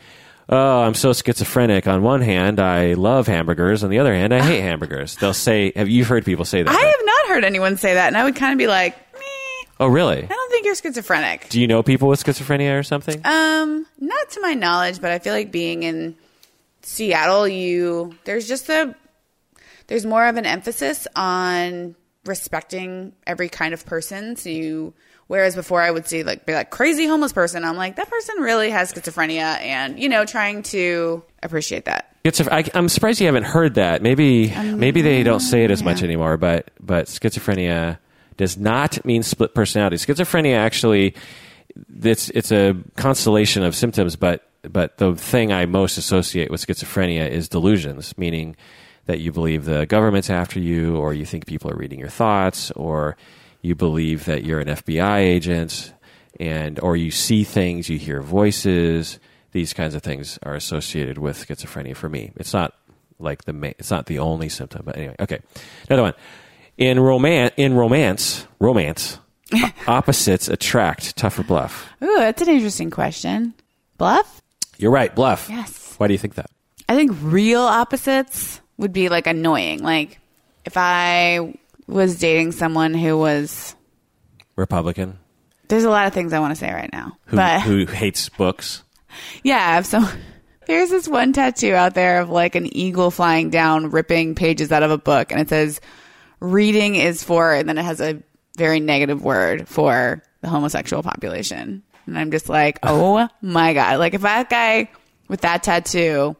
[0.48, 1.86] "Oh, I'm so schizophrenic.
[1.86, 3.84] On one hand, I love hamburgers.
[3.84, 6.70] On the other hand, I hate hamburgers." They'll say, "Have you heard people say that?"
[6.70, 9.68] I have not heard anyone say that, and I would kind of be like, Meh,
[9.80, 10.22] oh, really?
[10.22, 11.48] I don't think you're schizophrenic.
[11.48, 13.20] Do you know people with schizophrenia or something?
[13.24, 16.16] Um, not to my knowledge, but I feel like being in
[16.82, 18.94] Seattle, you there's just a
[19.88, 21.94] there's more of an emphasis on
[22.24, 24.36] respecting every kind of person.
[24.36, 24.94] So you
[25.28, 28.36] whereas before I would see like be like crazy homeless person, I'm like that person
[28.40, 32.16] really has schizophrenia, and you know trying to appreciate that.
[32.50, 34.02] I, I'm surprised you haven't heard that.
[34.02, 36.36] Maybe um, maybe they don't say it as much anymore.
[36.36, 37.98] But but schizophrenia
[38.36, 39.96] does not mean split personality.
[39.96, 41.14] Schizophrenia actually
[42.02, 44.16] it's it's a constellation of symptoms.
[44.16, 48.56] But but the thing I most associate with schizophrenia is delusions, meaning
[49.06, 52.70] that you believe the government's after you, or you think people are reading your thoughts,
[52.72, 53.16] or
[53.62, 55.92] you believe that you're an FBI agent,
[56.40, 59.18] and or you see things, you hear voices.
[59.52, 62.32] These kinds of things are associated with schizophrenia for me.
[62.36, 62.74] It's not
[63.18, 65.16] like the ma- it's not the only symptom, but anyway.
[65.20, 65.40] Okay,
[65.88, 66.14] another one.
[66.76, 69.18] In romance, in romance, romance,
[69.88, 71.16] opposites attract.
[71.16, 71.88] tougher bluff?
[72.02, 73.54] Ooh, that's an interesting question.
[73.96, 74.42] Bluff?
[74.76, 75.48] You're right, bluff.
[75.50, 75.94] Yes.
[75.98, 76.50] Why do you think that?
[76.88, 79.82] I think real opposites would be like annoying.
[79.82, 80.20] Like
[80.64, 81.54] if I
[81.88, 83.74] was dating someone who was
[84.54, 85.18] Republican
[85.68, 87.16] there's a lot of things I want to say right now.
[87.26, 88.82] who but who hates books.
[89.42, 90.02] yeah, so
[90.66, 94.82] there's this one tattoo out there of like an eagle flying down ripping pages out
[94.82, 95.80] of a book and it says
[96.40, 98.22] reading is for and then it has a
[98.56, 101.82] very negative word for the homosexual population.
[102.06, 104.90] And I'm just like, "Oh my god, like if that guy
[105.28, 106.36] with that tattoo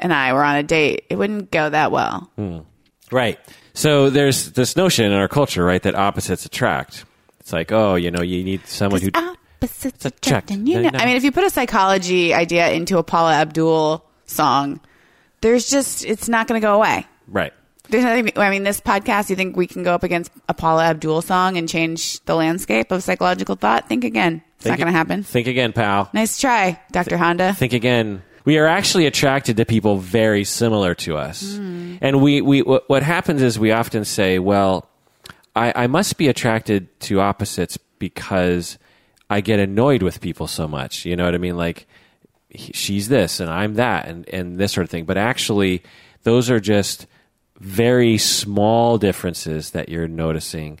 [0.00, 2.60] and I were on a date, it wouldn't go that well." Hmm.
[3.10, 3.38] Right.
[3.74, 7.04] So there's this notion in our culture, right, that opposites attract.
[7.40, 9.10] It's like, oh, you know, you need someone who.
[9.14, 10.50] opposites attract.
[10.50, 10.98] And you No, know, no.
[10.98, 14.80] I mean, if you put a psychology idea into a Paula Abdul song,
[15.40, 17.06] there's just it's not going to go away.
[17.26, 17.52] Right.
[17.88, 18.30] There's nothing.
[18.36, 19.28] I mean, this podcast.
[19.28, 22.92] You think we can go up against a Paula Abdul song and change the landscape
[22.92, 23.88] of psychological thought?
[23.88, 24.42] Think again.
[24.56, 25.24] It's not going to happen.
[25.24, 26.08] Think again, pal.
[26.12, 27.16] Nice try, Dr.
[27.18, 27.52] Honda.
[27.54, 28.22] Think again.
[28.44, 31.96] We are actually attracted to people very similar to us, Hmm.
[32.00, 34.88] and we we what, what happens is we often say, well,
[35.54, 38.78] I, I must be attracted to opposites because
[39.30, 41.04] I get annoyed with people so much.
[41.04, 41.56] You know what I mean?
[41.56, 41.86] Like
[42.48, 45.04] he- she's this and I'm that and, and this sort of thing.
[45.04, 45.82] But actually,
[46.24, 47.06] those are just
[47.60, 50.80] very small differences that you're noticing.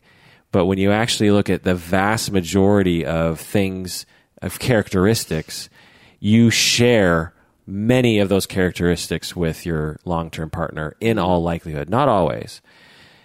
[0.50, 4.04] But when you actually look at the vast majority of things,
[4.42, 5.68] of characteristics,
[6.18, 7.32] you share
[7.72, 11.88] many of those characteristics with your long term partner in all likelihood.
[11.88, 12.60] Not always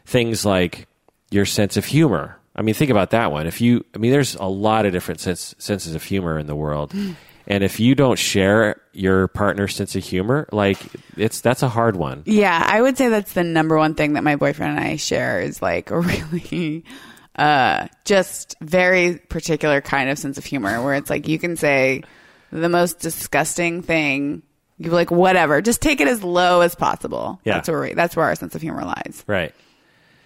[0.06, 0.88] things like
[1.30, 2.39] your sense of humor.
[2.56, 3.45] I mean, think about that one.
[3.45, 6.56] If you, I mean, there's a lot of different sense, senses of humor in the
[6.56, 6.93] world,
[7.45, 10.80] and if you don't share your partner's sense of humor, like
[11.18, 12.24] it's that's a hard one.
[12.26, 15.41] Yeah, I would say that's the number one thing that my boyfriend and I share
[15.41, 16.84] is like a really
[17.36, 22.02] uh just very particular kind of sense of humor where it's like you can say
[22.62, 24.41] the most disgusting thing
[24.78, 27.53] you're like whatever just take it as low as possible Yeah.
[27.55, 29.53] that's where we, that's where our sense of humor lies Right.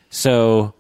[0.10, 0.74] So,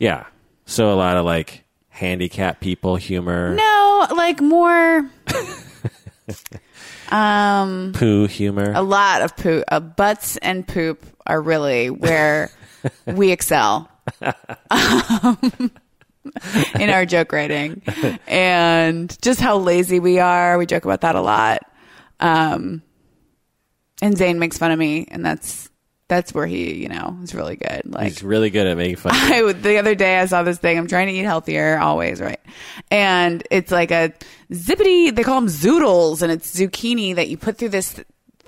[0.00, 0.26] yeah.
[0.66, 3.54] So a lot of like handicap people humor.
[3.54, 5.08] no like more
[7.10, 8.72] Um, Poo humor.
[8.74, 9.62] a lot of poo.
[9.68, 12.50] Uh, butts and poop are really where
[13.06, 13.90] we excel
[14.70, 15.70] um,
[16.78, 17.82] in our joke writing,
[18.26, 20.58] and just how lazy we are.
[20.58, 21.62] We joke about that a lot.
[22.20, 22.82] Um,
[24.00, 25.70] and Zane makes fun of me, and that's
[26.08, 27.82] that's where he, you know, is really good.
[27.86, 29.12] Like He's really good at making fun.
[29.14, 30.78] I the other day I saw this thing.
[30.78, 32.40] I'm trying to eat healthier, always right,
[32.90, 34.12] and it's like a
[34.50, 35.14] zippity.
[35.14, 37.98] They call them zoodles, and it's zucchini that you put through this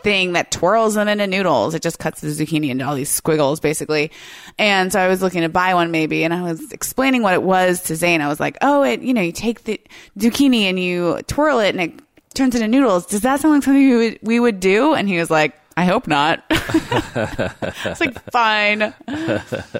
[0.04, 1.74] thing that twirls them into noodles.
[1.74, 4.12] It just cuts the zucchini into all these squiggles, basically.
[4.58, 7.42] And so I was looking to buy one, maybe, and I was explaining what it
[7.42, 8.20] was to Zane.
[8.20, 9.80] I was like, "Oh, it, you know, you take the
[10.18, 11.92] zucchini and you twirl it, and it
[12.34, 13.06] turns into noodles.
[13.06, 15.54] Does that sound like something we would, we would do?" And he was like.
[15.76, 16.44] I hope not.
[16.50, 18.94] it's like fine.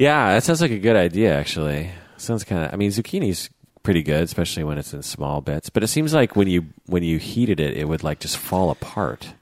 [0.00, 1.34] Yeah, that sounds like a good idea.
[1.38, 2.72] Actually, sounds kind of.
[2.72, 3.50] I mean, zucchini's
[3.82, 5.68] pretty good, especially when it's in small bits.
[5.68, 8.70] But it seems like when you when you heated it, it would like just fall
[8.70, 9.34] apart.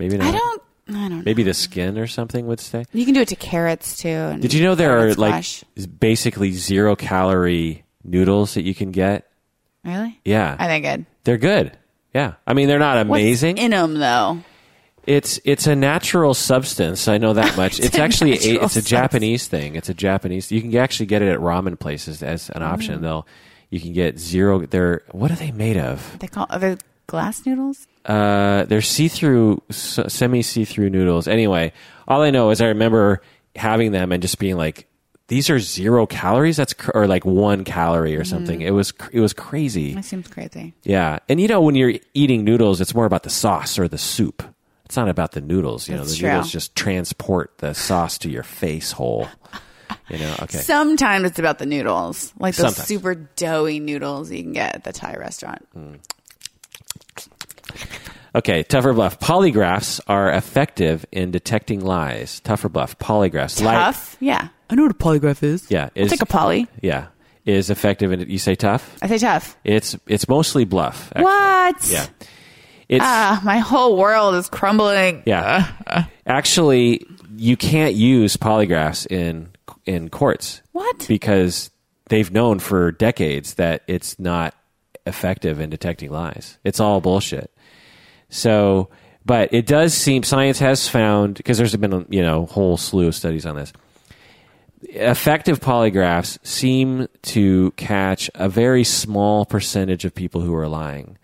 [0.00, 0.34] Maybe not.
[0.34, 0.62] I don't.
[0.88, 1.22] I don't know.
[1.24, 2.84] Maybe the skin or something would stay.
[2.92, 4.36] You can do it to carrots too.
[4.40, 5.44] Did you know there are carrot like
[6.00, 9.30] basically zero calorie noodles that you can get?
[9.84, 10.18] really?
[10.24, 11.06] Yeah, Are they good?
[11.24, 11.76] they're good.
[12.12, 14.40] Yeah, I mean they're not amazing What's in them though?
[15.06, 17.06] It's it's a natural substance.
[17.08, 17.78] I know that much.
[17.78, 18.88] it's, a actually a, it's a substance.
[18.88, 19.76] Japanese thing.
[19.76, 20.50] It's a Japanese.
[20.50, 22.66] You can actually get it at ramen places as an Mm.
[22.72, 23.00] option.
[23.02, 23.26] They'll
[23.70, 24.66] you can get zero.
[24.66, 26.18] They're what are they made of?
[26.18, 26.76] They call they
[27.10, 27.86] glass noodles?
[28.06, 31.28] Uh, they're see through, semi see through noodles.
[31.28, 31.72] Anyway,
[32.08, 33.20] all I know is I remember
[33.56, 34.86] having them and just being like,
[35.28, 38.26] "These are zero calories." That's cr- or like one calorie or Mm.
[38.26, 38.60] something.
[38.62, 39.94] It was cr- it was crazy.
[39.94, 40.72] That seems crazy.
[40.84, 43.98] Yeah, and you know when you're eating noodles, it's more about the sauce or the
[43.98, 44.42] soup.
[44.86, 45.86] It's not about the noodles.
[45.88, 46.30] You know, That's the true.
[46.30, 49.28] noodles just transport the sauce to your face hole.
[50.08, 50.58] You know, okay.
[50.58, 52.88] Sometimes it's about the noodles, like those Sometimes.
[52.88, 55.64] super doughy noodles you can get at the Thai restaurant.
[58.34, 59.18] Okay, tougher bluff.
[59.18, 62.38] Polygraphs are effective in detecting lies.
[62.40, 62.96] Tougher bluff.
[62.98, 63.58] Polygraphs.
[63.60, 64.48] Li- Tough, yeah.
[64.68, 65.68] I know what a polygraph is.
[65.68, 66.68] yeah, I'll is take a poly.
[66.80, 67.06] yeah
[67.44, 68.12] is effective.
[68.12, 68.96] In, you say tough.
[69.02, 69.56] I say tough.
[69.64, 71.08] It's it's mostly bluff.
[71.08, 71.24] actually.
[71.24, 71.88] What?
[71.90, 72.06] Yeah.
[72.88, 75.22] It's Ah, my whole world is crumbling.
[75.26, 76.06] yeah.
[76.26, 77.04] Actually,
[77.36, 79.48] you can't use polygraphs in
[79.86, 80.62] in courts.
[80.72, 81.06] What?
[81.08, 81.70] Because
[82.08, 84.54] they've known for decades that it's not
[85.06, 86.58] effective in detecting lies.
[86.62, 87.50] It's all bullshit.
[88.30, 88.88] So,
[89.26, 93.14] but it does seem science has found because there's been you know whole slew of
[93.14, 93.72] studies on this.
[94.82, 101.18] Effective polygraphs seem to catch a very small percentage of people who are lying,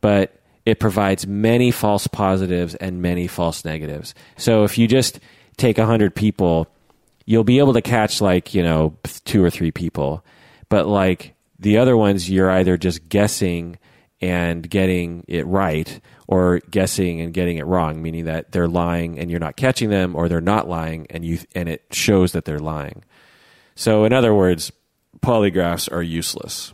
[0.00, 4.14] but it provides many false positives and many false negatives.
[4.36, 5.20] So if you just
[5.56, 6.66] take 100 people,
[7.24, 10.24] you'll be able to catch like, you know, two or three people.
[10.68, 13.78] But like the other ones, you're either just guessing
[14.20, 19.30] and getting it right or guessing and getting it wrong, meaning that they're lying and
[19.30, 22.58] you're not catching them or they're not lying and you, and it shows that they're
[22.58, 23.04] lying.
[23.74, 24.72] So in other words,
[25.20, 26.72] polygraphs are useless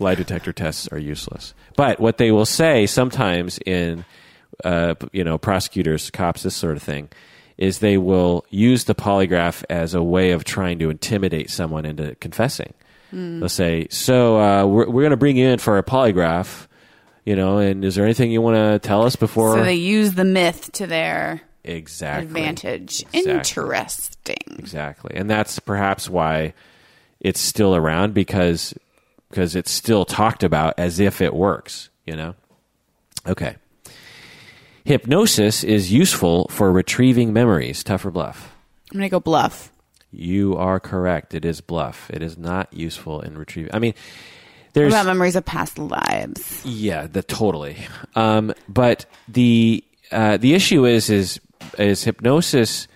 [0.00, 1.54] lie detector tests are useless.
[1.76, 4.04] But what they will say sometimes in,
[4.64, 7.10] uh, you know, prosecutors, cops, this sort of thing,
[7.58, 12.14] is they will use the polygraph as a way of trying to intimidate someone into
[12.16, 12.72] confessing.
[13.40, 16.68] They'll say, "So uh, we're we're going to bring you in for a polygraph,
[17.30, 20.14] you know, and is there anything you want to tell us before?" So they use
[20.14, 23.04] the myth to their exactly advantage.
[23.12, 23.30] Exactly.
[23.30, 24.56] Interesting.
[24.58, 25.12] Exactly.
[25.14, 26.54] And that's perhaps why
[27.20, 28.74] it's still around because
[29.28, 32.34] because it's still talked about as if it works, you know.
[33.28, 33.54] Okay.
[34.84, 38.52] Hypnosis is useful for retrieving memories, tough or bluff.
[38.90, 39.70] I'm gonna go bluff.
[40.10, 41.34] You are correct.
[41.34, 42.10] It is bluff.
[42.10, 43.72] It is not useful in retrieving.
[43.72, 43.94] I mean,
[44.72, 46.64] there's about memories of past lives?
[46.64, 47.76] yeah, the totally.
[48.14, 51.40] Um, but the uh, the issue is is
[51.78, 52.88] is hypnosis.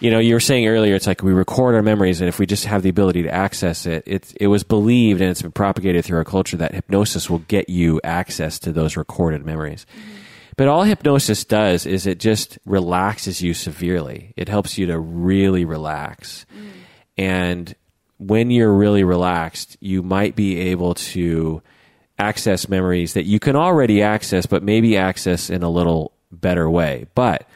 [0.00, 2.46] You know, you were saying earlier, it's like we record our memories, and if we
[2.46, 6.04] just have the ability to access it, it it was believed and it's been propagated
[6.04, 9.86] through our culture that hypnosis will get you access to those recorded memories.
[10.56, 14.34] But all hypnosis does is it just relaxes you severely.
[14.36, 16.46] It helps you to really relax.
[17.16, 17.74] And
[18.18, 21.62] when you're really relaxed, you might be able to
[22.18, 27.06] access memories that you can already access, but maybe access in a little better way.
[27.14, 27.48] But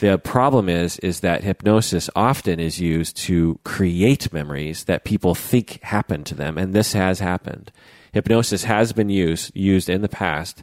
[0.00, 5.82] the problem is, is that hypnosis often is used to create memories that people think
[5.82, 7.72] happened to them, and this has happened.
[8.12, 10.62] Hypnosis has been used used in the past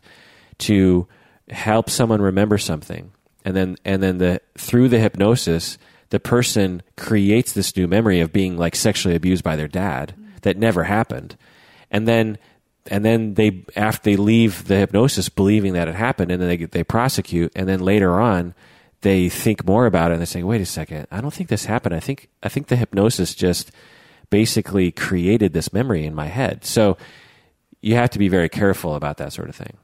[0.60, 1.08] to
[1.50, 3.12] help someone remember something,
[3.44, 5.78] and then and then the through the hypnosis,
[6.16, 10.55] the person creates this new memory of being like sexually abused by their dad that
[10.55, 11.36] never happened,
[11.91, 12.38] and then
[12.89, 16.55] and then they after they leave the hypnosis believing that it happened, and then they
[16.68, 18.53] they prosecute, and then later on
[19.01, 21.66] they think more about it and they're saying "Wait a second, I don't think this
[21.66, 21.93] happened.
[21.93, 23.74] I think I think the hypnosis just
[24.30, 26.95] basically created this memory in my head." So
[27.82, 29.76] you have to be very careful about that sort of thing.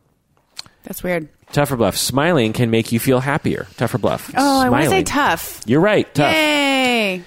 [0.84, 1.28] That's weird.
[1.52, 1.98] Tougher bluff.
[1.98, 3.68] Smiling can make you feel happier.
[3.78, 4.32] Tougher bluff.
[4.36, 5.62] Oh, I want to say tough.
[5.66, 6.14] You're right.
[6.14, 6.34] Tough.
[6.34, 7.24] Yay!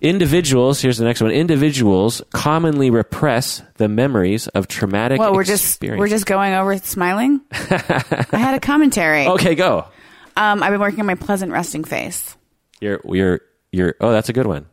[0.00, 1.32] Individuals, here's the next one.
[1.32, 7.40] Individuals commonly repress the memories of traumatic Well, we're just we're just going over smiling.
[7.52, 9.26] I had a commentary.
[9.26, 9.86] Okay, go.
[10.36, 12.36] Um, I've been working on my pleasant resting face.
[12.80, 13.40] You're you're
[13.72, 14.66] you're oh, that's a good one.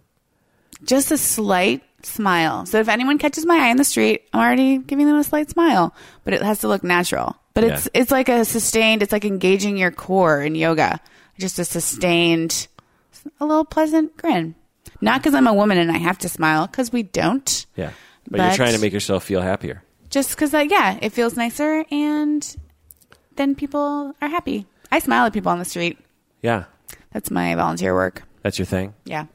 [0.84, 2.68] Just a slight smile.
[2.68, 5.50] So if anyone catches my eye in the street, I'm already giving them a slight
[5.50, 7.36] smile, but it has to look natural.
[7.56, 8.02] But it's Yeah.
[8.02, 9.02] it's like a sustained.
[9.02, 11.00] It's like engaging your core in yoga.
[11.40, 12.68] Just a sustained,
[13.40, 14.54] a little pleasant grin.
[15.02, 17.66] Not because I'm a woman and I have to smile, because we don't.
[17.76, 17.90] Yeah.
[18.30, 19.84] But, you're trying to make yourself feel happier.
[20.10, 22.56] Just because, like, yeah, it feels nicer, and
[23.36, 24.66] then people are happy.
[24.92, 25.98] I smile at people on the street.
[26.42, 26.66] Yeah.
[27.12, 28.24] That's my volunteer work.
[28.42, 28.94] That's your thing.
[29.04, 29.26] Yeah.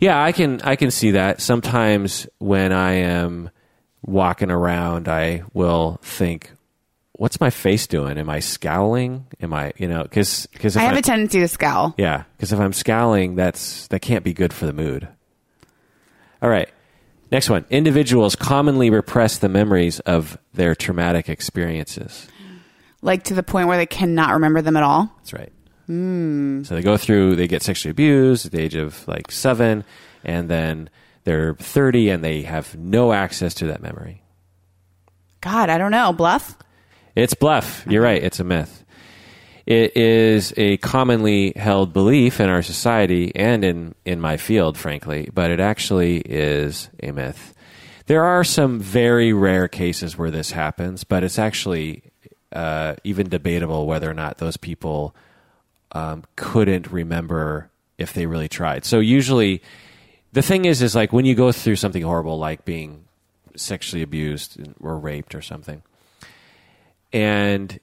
[0.00, 1.40] Yeah, I can I can see that.
[1.40, 3.50] Sometimes when I am
[4.04, 6.52] walking around, I will think,
[7.18, 8.16] "What's my face doing?
[8.16, 9.26] Am I scowling?
[9.42, 11.94] Am I, you know, because because I have a tendency to scowl.
[11.98, 15.06] yeah, because if I'm scowling, that's that can't be good for the mood.
[16.40, 16.70] All right,
[17.30, 17.66] next one.
[17.68, 22.26] Individuals commonly repress the memories of their traumatic experiences.
[23.02, 25.12] Like to the point where they cannot remember them at all.
[25.18, 25.52] That's right.
[25.86, 26.62] Hmm.
[26.64, 29.84] So they go through, they get sexually abused at the age of like seven,
[30.24, 30.90] and then
[31.24, 34.22] they're 30 and they have no access to that memory.
[35.40, 36.12] God, I don't know.
[36.12, 36.56] Bluff?
[37.18, 37.84] It's bluff.
[37.88, 38.22] You're right.
[38.22, 38.84] It's a myth.
[39.66, 45.28] It is a commonly held belief in our society and in, in my field, frankly,
[45.34, 47.54] but it actually is a myth.
[48.06, 52.04] There are some very rare cases where this happens, but it's actually
[52.52, 55.12] uh, even debatable whether or not those people
[55.90, 58.84] um, couldn't remember if they really tried.
[58.84, 59.60] So usually,
[60.32, 63.06] the thing is, is like when you go through something horrible, like being
[63.56, 65.82] sexually abused or raped or something,
[67.12, 67.78] and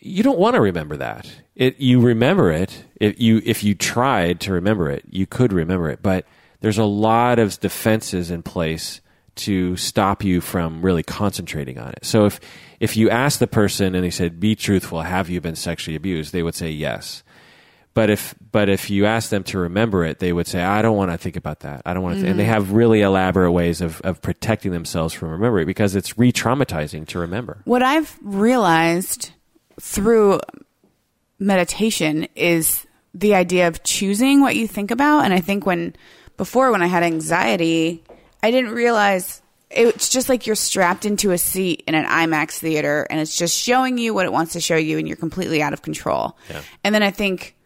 [0.00, 1.30] you don't want to remember that.
[1.54, 5.90] It you remember it if you if you tried to remember it, you could remember
[5.90, 6.26] it, but
[6.60, 9.00] there's a lot of defenses in place
[9.36, 12.04] to stop you from really concentrating on it.
[12.04, 12.40] So if
[12.78, 16.32] if you ask the person and they said, "Be truthful, have you been sexually abused?"
[16.32, 17.22] they would say yes.
[17.92, 20.96] But if but if you ask them to remember it, they would say, "I don't
[20.96, 21.82] want to think about that.
[21.84, 22.52] I don't want to." And they mm-hmm.
[22.52, 27.62] have really elaborate ways of of protecting themselves from remembering because it's re-traumatizing to remember.
[27.64, 29.30] What I've realized
[29.80, 30.40] through
[31.40, 35.24] meditation is the idea of choosing what you think about.
[35.24, 35.96] And I think when
[36.36, 38.04] before, when I had anxiety,
[38.42, 43.06] I didn't realize it's just like you're strapped into a seat in an IMAX theater
[43.08, 45.72] and it's just showing you what it wants to show you and you're completely out
[45.72, 46.36] of control.
[46.48, 46.62] Yeah.
[46.82, 47.56] And then I think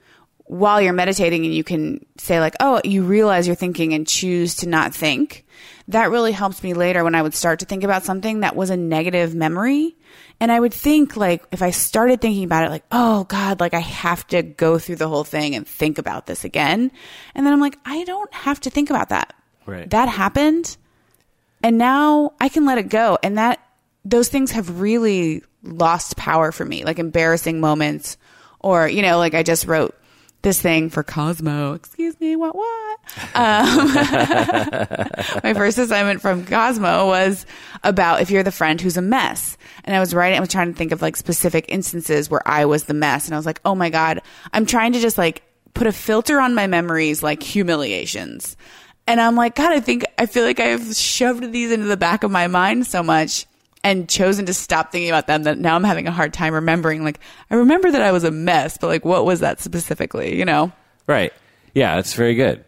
[0.47, 4.57] while you're meditating and you can say like, oh, you realize you're thinking and choose
[4.57, 5.45] to not think.
[5.89, 8.71] That really helps me later when I would start to think about something that was
[8.71, 9.97] a negative memory.
[10.41, 13.75] And I would think like, if I started thinking about it, like, oh God, like
[13.75, 16.91] I have to go through the whole thing and think about this again.
[17.35, 19.35] And then I'm like, I don't have to think about that.
[19.67, 19.89] Right.
[19.91, 20.77] That happened.
[21.63, 23.19] And now I can let it go.
[23.23, 23.61] And that,
[24.05, 28.19] those things have really lost power for me, like embarrassing moments
[28.61, 29.95] or, you know, like I just wrote
[30.45, 31.73] this thing for Cosmo.
[31.73, 33.01] Excuse me, what, what?
[33.35, 33.89] Um,
[35.43, 37.45] my first assignment from Cosmo was
[37.83, 39.59] about if you're the friend who's a mess.
[39.83, 42.67] And I was writing, I was trying to think of like specific instances where I
[42.67, 43.27] was the mess.
[43.27, 44.23] And I was like, oh my God,
[44.53, 45.43] I'm trying to just like
[45.75, 48.57] put a filter on my memories, like humiliations.
[49.07, 52.23] And I'm like, God, I think, I feel like I've shoved these into the back
[52.23, 53.47] of my mind so much
[53.85, 57.05] and chosen to stop thinking about them that now I'm having a hard time remembering.
[57.05, 57.21] Like,
[57.51, 60.73] I remember that I was a mess, but like, what was that specifically, you know?
[61.07, 61.33] Right.
[61.75, 62.65] Yeah, that's very good.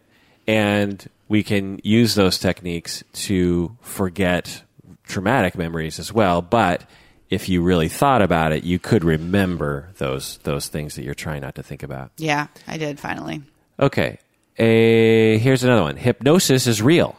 [0.47, 4.63] And we can use those techniques to forget
[5.05, 6.43] traumatic memories as well.
[6.43, 6.89] But
[7.31, 11.41] if you really thought about it, you could remember those those things that you're trying
[11.41, 12.13] not to think about.
[12.19, 13.43] Yeah, I did finally.
[13.81, 14.19] Okay.
[14.59, 15.97] A, here's another one.
[15.97, 17.17] Hypnosis is real.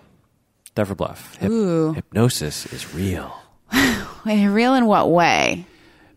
[0.76, 1.38] Dever Bluff.
[1.40, 1.94] Hyp- Ooh.
[1.94, 3.36] Hypnosis is real.
[4.26, 5.66] Real in what way?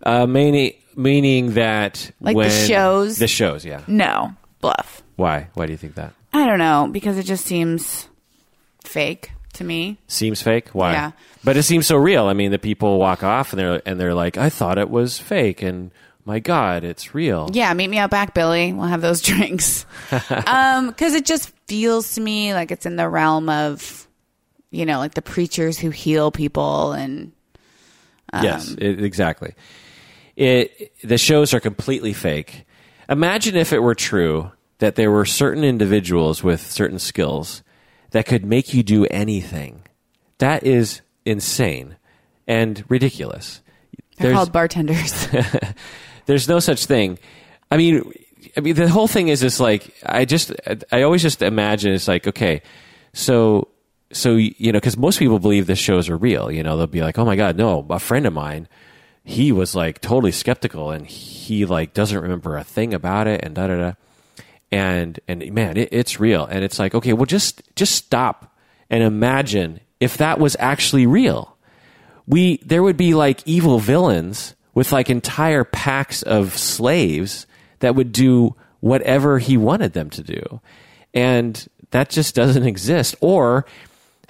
[0.03, 3.19] Uh, meaning, meaning that Like the when, shows?
[3.19, 3.83] The shows, yeah.
[3.87, 5.03] No, bluff.
[5.17, 5.49] Why?
[5.55, 6.15] Why do you think that?
[6.33, 8.09] I don't know because it just seems
[8.85, 9.99] fake to me.
[10.07, 10.69] Seems fake.
[10.71, 10.93] Why?
[10.93, 11.11] Yeah.
[11.45, 12.27] But it seems so real.
[12.27, 15.19] I mean, the people walk off and they're and they're like, "I thought it was
[15.19, 15.91] fake," and
[16.25, 17.51] my God, it's real.
[17.53, 18.73] Yeah, meet me out back, Billy.
[18.73, 19.87] We'll have those drinks.
[20.47, 24.07] um, because it just feels to me like it's in the realm of,
[24.71, 27.33] you know, like the preachers who heal people, and
[28.33, 29.55] yes, um, it, exactly.
[30.37, 32.65] It the shows are completely fake.
[33.09, 37.63] Imagine if it were true that there were certain individuals with certain skills
[38.11, 39.83] that could make you do anything.
[40.39, 41.97] That is insane
[42.47, 43.61] and ridiculous.
[44.19, 45.29] They're called bartenders.
[46.27, 47.19] there's no such thing.
[47.71, 48.13] I mean,
[48.57, 50.53] I mean, the whole thing is just like I just
[50.93, 52.63] I always just imagine it's like okay,
[53.13, 53.69] so
[54.13, 56.51] so you know because most people believe the shows are real.
[56.51, 58.69] You know, they'll be like, oh my god, no, a friend of mine,
[59.25, 63.55] he was like totally skeptical and he like doesn't remember a thing about it and
[63.55, 63.93] da da da,
[64.73, 66.45] and and man, it, it's real.
[66.45, 68.57] And it's like okay, well just just stop
[68.89, 71.57] and imagine if that was actually real.
[72.27, 77.47] We there would be like evil villains with like entire packs of slaves
[77.81, 80.61] that would do whatever he wanted them to do.
[81.13, 83.15] And that just doesn't exist.
[83.21, 83.67] Or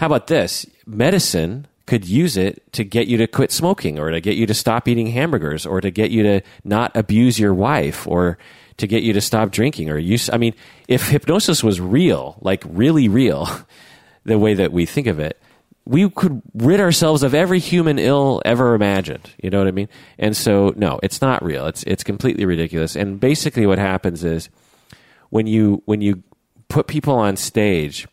[0.01, 0.65] how about this?
[0.87, 4.55] Medicine could use it to get you to quit smoking or to get you to
[4.55, 8.39] stop eating hamburgers or to get you to not abuse your wife or
[8.79, 10.55] to get you to stop drinking or use I mean
[10.89, 13.47] if hypnosis was real like really real
[14.25, 15.39] the way that we think of it
[15.85, 19.29] we could rid ourselves of every human ill ever imagined.
[19.43, 19.89] You know what I mean?
[20.19, 21.67] And so, no, it's not real.
[21.67, 22.95] It's it's completely ridiculous.
[22.97, 24.51] And basically, what happens is
[25.31, 26.23] when you when you
[26.69, 28.07] put people on stage,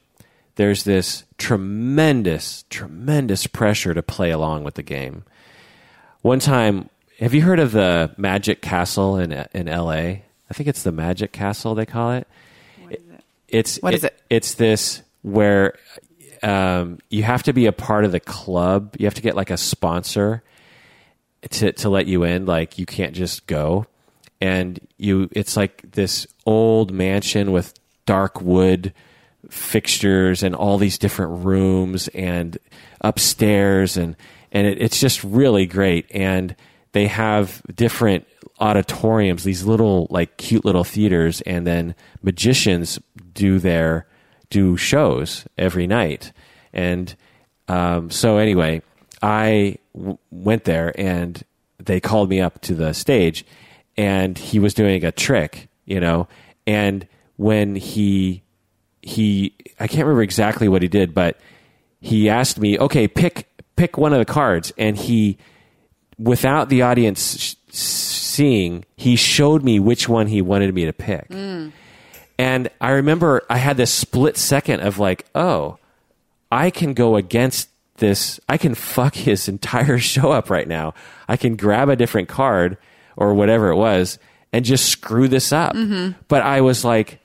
[0.57, 5.23] there's this tremendous, tremendous pressure to play along with the game.
[6.21, 6.89] One time,
[7.19, 10.23] have you heard of the Magic Castle in in L.A.?
[10.49, 12.27] I think it's the Magic Castle they call it.
[12.81, 13.23] What is it?
[13.47, 14.19] It's What is it?
[14.29, 15.77] It's this where
[16.43, 18.95] um, you have to be a part of the club.
[18.99, 20.43] You have to get like a sponsor
[21.49, 22.45] to to let you in.
[22.45, 23.85] Like you can't just go.
[24.39, 27.73] And you, it's like this old mansion with
[28.05, 28.93] dark wood
[29.49, 32.57] fixtures and all these different rooms and
[33.01, 34.15] upstairs and
[34.51, 36.05] and it, it's just really great.
[36.11, 36.55] And
[36.93, 38.25] they have different
[38.59, 42.99] auditoriums, these little like cute little theaters, and then magicians
[43.33, 44.07] do their
[44.49, 46.31] do shows every night.
[46.73, 47.15] And
[47.67, 48.81] um, so, anyway,
[49.21, 51.43] I w- went there and
[51.79, 53.45] they called me up to the stage
[53.97, 56.27] and he was doing a trick, you know.
[56.65, 58.43] And when he,
[59.01, 61.37] he, I can't remember exactly what he did, but
[61.99, 64.73] he asked me, okay, pick, pick one of the cards.
[64.77, 65.37] And he,
[66.17, 71.27] without the audience sh- seeing, he showed me which one he wanted me to pick.
[72.39, 75.77] And I remember I had this split second of like, oh,
[76.51, 78.39] I can go against this.
[78.47, 80.93] I can fuck his entire show up right now.
[81.27, 82.77] I can grab a different card
[83.15, 84.19] or whatever it was
[84.53, 85.75] and just screw this up.
[85.75, 86.19] Mm-hmm.
[86.27, 87.19] But I was like,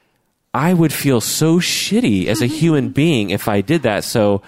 [0.55, 4.05] I would feel so shitty as a human being if I did that.
[4.05, 4.42] So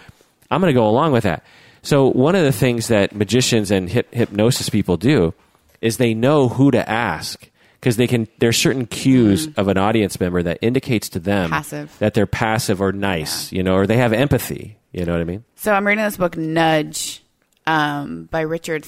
[0.51, 1.45] I'm going to go along with that.
[1.83, 5.35] So one of the things that magicians and hip- hypnosis people do
[5.81, 7.49] is they know who to ask
[7.81, 8.27] because they can.
[8.39, 11.95] There's certain cues of an audience member that indicates to them Passive.
[11.99, 14.79] that they're passive or nice, you know, or they have empathy.
[14.93, 15.45] You know what I mean?
[15.57, 17.23] So I'm reading this book, Nudge,
[17.67, 18.87] um, by Richard.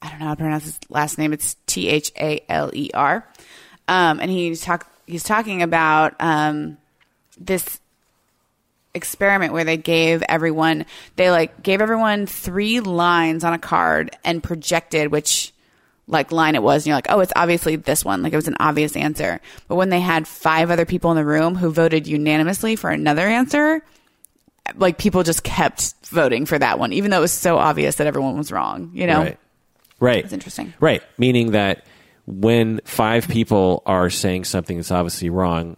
[0.00, 1.32] I don't know how to pronounce his last name.
[1.32, 3.26] It's T H A L E R,
[3.88, 6.78] um, and he talk he's talking about um,
[7.38, 7.80] this
[8.94, 10.86] experiment where they gave everyone
[11.16, 15.52] they like gave everyone three lines on a card and projected which
[16.06, 18.46] like line it was and you're like oh it's obviously this one like it was
[18.46, 22.06] an obvious answer but when they had five other people in the room who voted
[22.06, 23.82] unanimously for another answer
[24.76, 28.06] like people just kept voting for that one even though it was so obvious that
[28.06, 29.38] everyone was wrong you know Right.
[30.00, 30.24] Right.
[30.24, 30.74] It's interesting.
[30.80, 31.02] Right.
[31.18, 31.84] Meaning that
[32.26, 35.76] when five people are saying something that's obviously wrong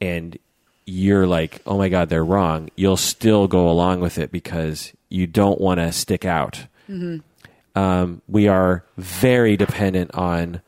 [0.00, 0.38] and
[0.84, 5.26] you're like, oh my God, they're wrong, you'll still go along with it because you
[5.26, 6.66] don't want to stick out.
[7.74, 10.60] Um, we are very dependent on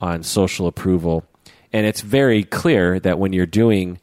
[0.00, 1.24] on social approval,
[1.72, 3.98] and it's very clear that when you're doing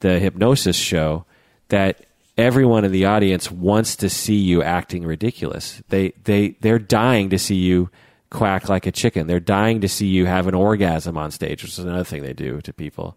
[0.00, 1.24] the hypnosis show,
[1.68, 2.06] that
[2.38, 5.82] everyone in the audience wants to see you acting ridiculous.
[5.88, 7.90] They they they're dying to see you
[8.30, 9.26] quack like a chicken.
[9.26, 12.32] They're dying to see you have an orgasm on stage, which is another thing they
[12.32, 13.16] do to people.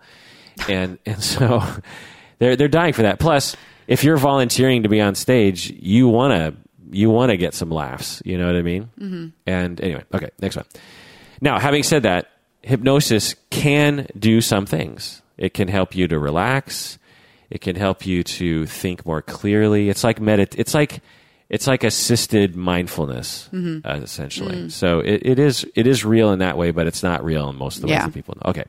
[0.68, 1.64] And and so
[2.40, 3.20] they're they're dying for that.
[3.20, 3.56] Plus,
[3.88, 6.56] if you're volunteering to be on stage, you want to
[6.92, 8.22] you want to get some laughs.
[8.26, 8.90] You know what I mean?
[9.00, 9.28] Mm-hmm.
[9.48, 10.66] And anyway, okay, next one.
[11.42, 12.30] Now, having said that,
[12.62, 15.22] hypnosis can do some things.
[15.38, 16.98] It can help you to relax.
[17.50, 19.90] It can help you to think more clearly.
[19.90, 20.56] It's like medit.
[20.58, 21.02] It's like
[21.50, 24.70] it's like assisted mindfulness, uh, essentially.
[24.70, 27.56] So it, it is it is real in that way, but it's not real in
[27.58, 28.50] most of the ways that people know.
[28.52, 28.66] Okay,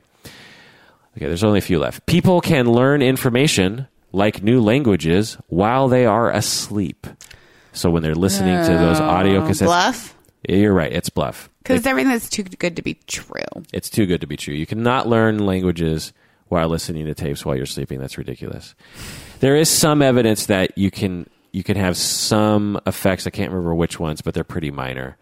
[1.17, 1.25] okay.
[1.27, 2.05] There's only a few left.
[2.05, 7.07] People can learn information like new languages while they are asleep.
[7.73, 10.15] So when they're listening to those audio Oh, cassettes, bluff
[10.47, 10.93] You're right.
[10.93, 11.49] It's bluff.
[11.61, 13.41] Because it's everything that's too good to be true.
[13.73, 14.53] It's too good to be true.
[14.53, 16.13] You cannot learn languages
[16.47, 17.99] while listening to tapes while you're sleeping.
[17.99, 18.75] That's ridiculous.
[19.41, 23.25] There is some evidence that you can you can have some effects.
[23.25, 25.15] I can't remember which ones, but they're pretty minor.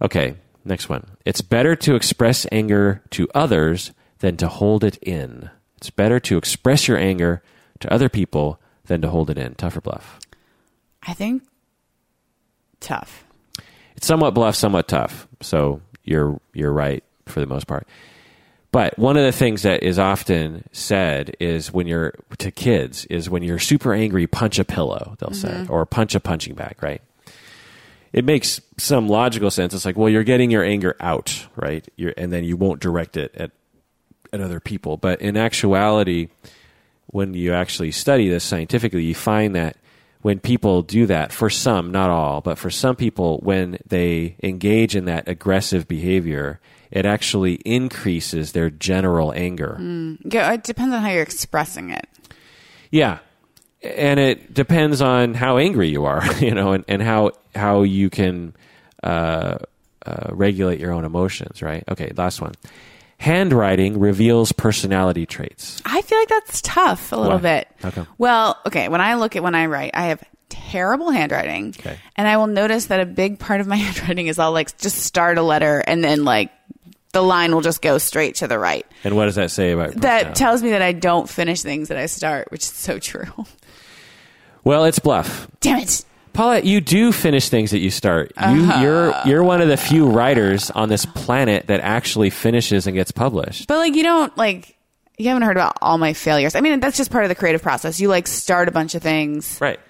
[0.00, 1.04] Okay, next one.
[1.24, 3.90] It's better to express anger to others
[4.20, 5.50] than to hold it in.
[5.76, 7.42] It's better to express your anger
[7.80, 9.56] to other people than to hold it in.
[9.56, 10.20] Tough or bluff?
[11.02, 11.42] I think
[12.78, 13.24] tough.
[13.96, 15.26] It's somewhat bluff, somewhat tough.
[15.40, 17.88] So you're you're right for the most part.
[18.70, 23.30] But one of the things that is often said is when you're to kids is
[23.30, 25.16] when you're super angry, punch a pillow.
[25.18, 25.72] They'll say, mm-hmm.
[25.72, 26.76] or punch a punching bag.
[26.82, 27.00] Right?
[28.12, 29.74] It makes some logical sense.
[29.74, 31.86] It's like, well, you're getting your anger out, right?
[31.96, 33.52] You're, and then you won't direct it at
[34.32, 34.96] at other people.
[34.96, 36.28] But in actuality,
[37.06, 39.76] when you actually study this scientifically, you find that
[40.20, 44.96] when people do that, for some, not all, but for some people, when they engage
[44.96, 46.60] in that aggressive behavior,
[46.90, 49.76] it actually increases their general anger.
[50.24, 52.06] Yeah, It depends on how you're expressing it.
[52.90, 53.18] Yeah.
[53.82, 58.10] And it depends on how angry you are, you know, and, and how how you
[58.10, 58.54] can
[59.04, 59.58] uh,
[60.04, 61.84] uh, regulate your own emotions, right?
[61.88, 62.54] Okay, last one.
[63.18, 65.82] Handwriting reveals personality traits.
[65.84, 67.64] I feel like that's tough a little Why?
[67.82, 67.92] bit.
[67.92, 68.06] Come?
[68.16, 71.74] Well, okay, when I look at when I write, I have terrible handwriting.
[71.78, 71.98] Okay.
[72.16, 74.98] And I will notice that a big part of my handwriting is I'll like just
[74.98, 76.50] start a letter and then like
[77.18, 78.86] the line will just go straight to the right.
[79.02, 81.98] And what does that say about That tells me that I don't finish things that
[81.98, 83.26] I start, which is so true.
[84.64, 85.48] well, it's bluff.
[85.60, 86.04] Damn it.
[86.32, 88.32] Paulette, you do finish things that you start.
[88.36, 88.80] You, uh-huh.
[88.80, 93.10] You're you're one of the few writers on this planet that actually finishes and gets
[93.10, 93.66] published.
[93.66, 94.76] But like you don't like
[95.16, 96.54] you haven't heard about all my failures.
[96.54, 97.98] I mean, that's just part of the creative process.
[97.98, 99.80] You like start a bunch of things Right.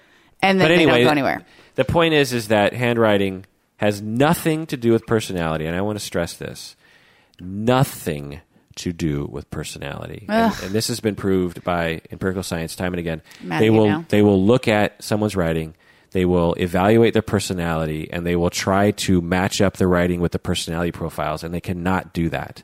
[0.41, 1.45] and then but anyway, they don't go anywhere.
[1.75, 3.45] The point is, is that handwriting
[3.77, 6.75] has nothing to do with personality, and I want to stress this:
[7.41, 8.41] nothing
[8.75, 10.25] to do with personality.
[10.29, 13.21] And, and this has been proved by empirical science time and again.
[13.43, 14.05] They will now.
[14.09, 15.75] they will look at someone's writing.
[16.11, 20.31] They will evaluate their personality and they will try to match up the writing with
[20.31, 22.63] the personality profiles, and they cannot do that.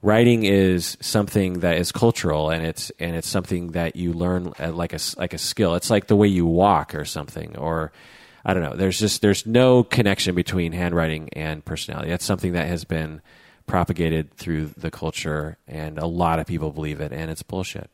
[0.00, 4.72] Writing is something that is cultural, and it's and it's something that you learn uh,
[4.72, 5.76] like a like a skill.
[5.76, 7.92] It's like the way you walk or something, or
[8.44, 8.74] I don't know.
[8.74, 12.10] There's just there's no connection between handwriting and personality.
[12.10, 13.20] That's something that has been
[13.66, 17.90] propagated through the culture, and a lot of people believe it, and it's bullshit.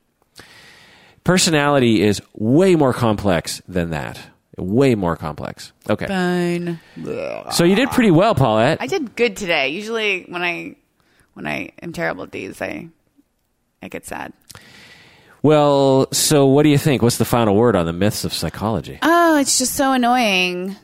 [1.24, 4.18] Personality is way more complex than that.
[4.56, 5.72] Way more complex.
[5.88, 6.06] Okay.
[6.06, 6.80] Fine.
[7.52, 8.78] So you did pretty well, Paulette.
[8.80, 9.68] I did good today.
[9.68, 10.74] Usually when I
[11.34, 12.88] when I am terrible at these, I
[13.82, 14.32] I get sad.
[15.42, 17.02] Well, so what do you think?
[17.02, 18.98] What's the final word on the myths of psychology?
[19.02, 20.74] Oh, it's just so annoying.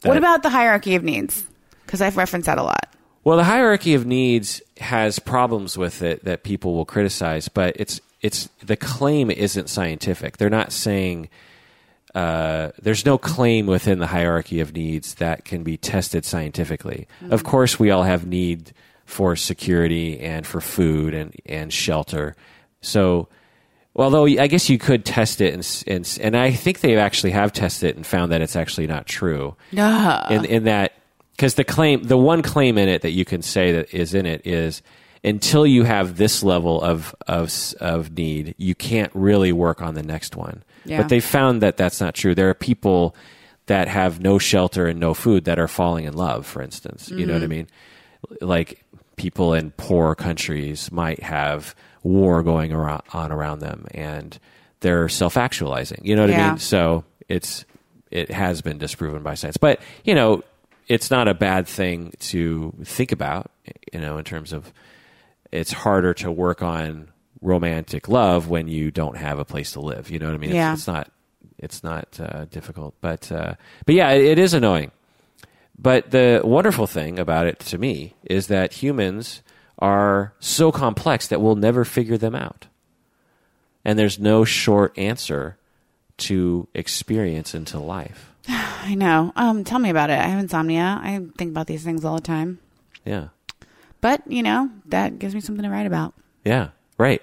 [0.00, 1.46] That- what about the hierarchy of needs?
[1.86, 2.87] Because I've referenced that a lot.
[3.28, 8.00] Well, the hierarchy of needs has problems with it that people will criticize, but it's
[8.22, 10.38] it's the claim isn't scientific.
[10.38, 11.28] They're not saying
[12.14, 17.06] uh, there's no claim within the hierarchy of needs that can be tested scientifically.
[17.28, 18.72] Of course, we all have need
[19.04, 22.34] for security and for food and and shelter.
[22.80, 23.28] So,
[23.94, 27.52] although I guess you could test it, and and and I think they actually have
[27.52, 30.24] tested it and found that it's actually not true No.
[30.30, 30.92] in in that
[31.38, 34.26] because the claim the one claim in it that you can say that is in
[34.26, 34.82] it is
[35.22, 40.02] until you have this level of of of need you can't really work on the
[40.02, 40.62] next one.
[40.84, 40.98] Yeah.
[40.98, 42.34] but they found that that's not true.
[42.34, 43.14] There are people
[43.66, 47.08] that have no shelter and no food that are falling in love for instance.
[47.10, 47.52] You know what i mm-hmm.
[47.52, 47.66] mean?
[48.40, 48.84] Like
[49.16, 54.38] people in poor countries might have war going around, on around them and
[54.80, 56.00] they're self-actualizing.
[56.02, 56.58] You know what i mean?
[56.58, 57.64] So it's
[58.10, 59.56] it has been disproven by science.
[59.56, 60.42] But you know
[60.88, 63.50] it's not a bad thing to think about
[63.92, 64.72] you know in terms of
[65.52, 67.08] it's harder to work on
[67.40, 70.54] romantic love when you don't have a place to live you know what i mean
[70.54, 70.72] Yeah.
[70.72, 71.10] it's, it's not
[71.58, 73.54] it's not uh, difficult but uh,
[73.86, 74.90] but yeah it, it is annoying
[75.78, 79.42] but the wonderful thing about it to me is that humans
[79.78, 82.66] are so complex that we'll never figure them out.
[83.84, 85.56] And there's no short answer
[86.16, 88.32] to experience into life.
[88.84, 89.32] I know.
[89.36, 90.18] Um, tell me about it.
[90.18, 91.00] I have insomnia.
[91.02, 92.58] I think about these things all the time.
[93.04, 93.28] Yeah.
[94.00, 96.14] But, you know, that gives me something to write about.
[96.44, 96.68] Yeah.
[96.96, 97.22] Right.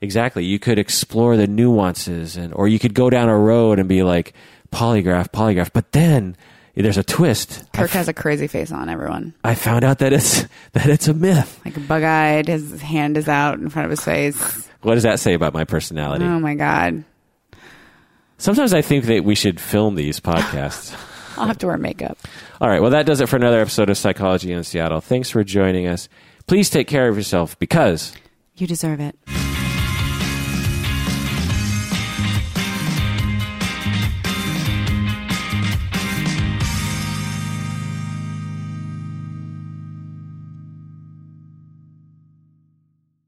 [0.00, 0.44] Exactly.
[0.44, 4.02] You could explore the nuances and or you could go down a road and be
[4.02, 4.34] like
[4.70, 6.36] polygraph, polygraph, but then
[6.74, 7.64] there's a twist.
[7.72, 9.32] Kirk has a crazy face on everyone.
[9.44, 10.42] I found out that it's
[10.72, 11.60] that it's a myth.
[11.64, 14.68] Like bug eyed, his hand is out in front of his face.
[14.82, 16.24] What does that say about my personality?
[16.24, 17.04] Oh my God.
[18.44, 20.94] Sometimes I think that we should film these podcasts.
[21.38, 22.18] I'll have to wear makeup.
[22.60, 22.82] All right.
[22.82, 25.00] Well, that does it for another episode of Psychology in Seattle.
[25.00, 26.10] Thanks for joining us.
[26.46, 28.12] Please take care of yourself because
[28.58, 29.16] You deserve it.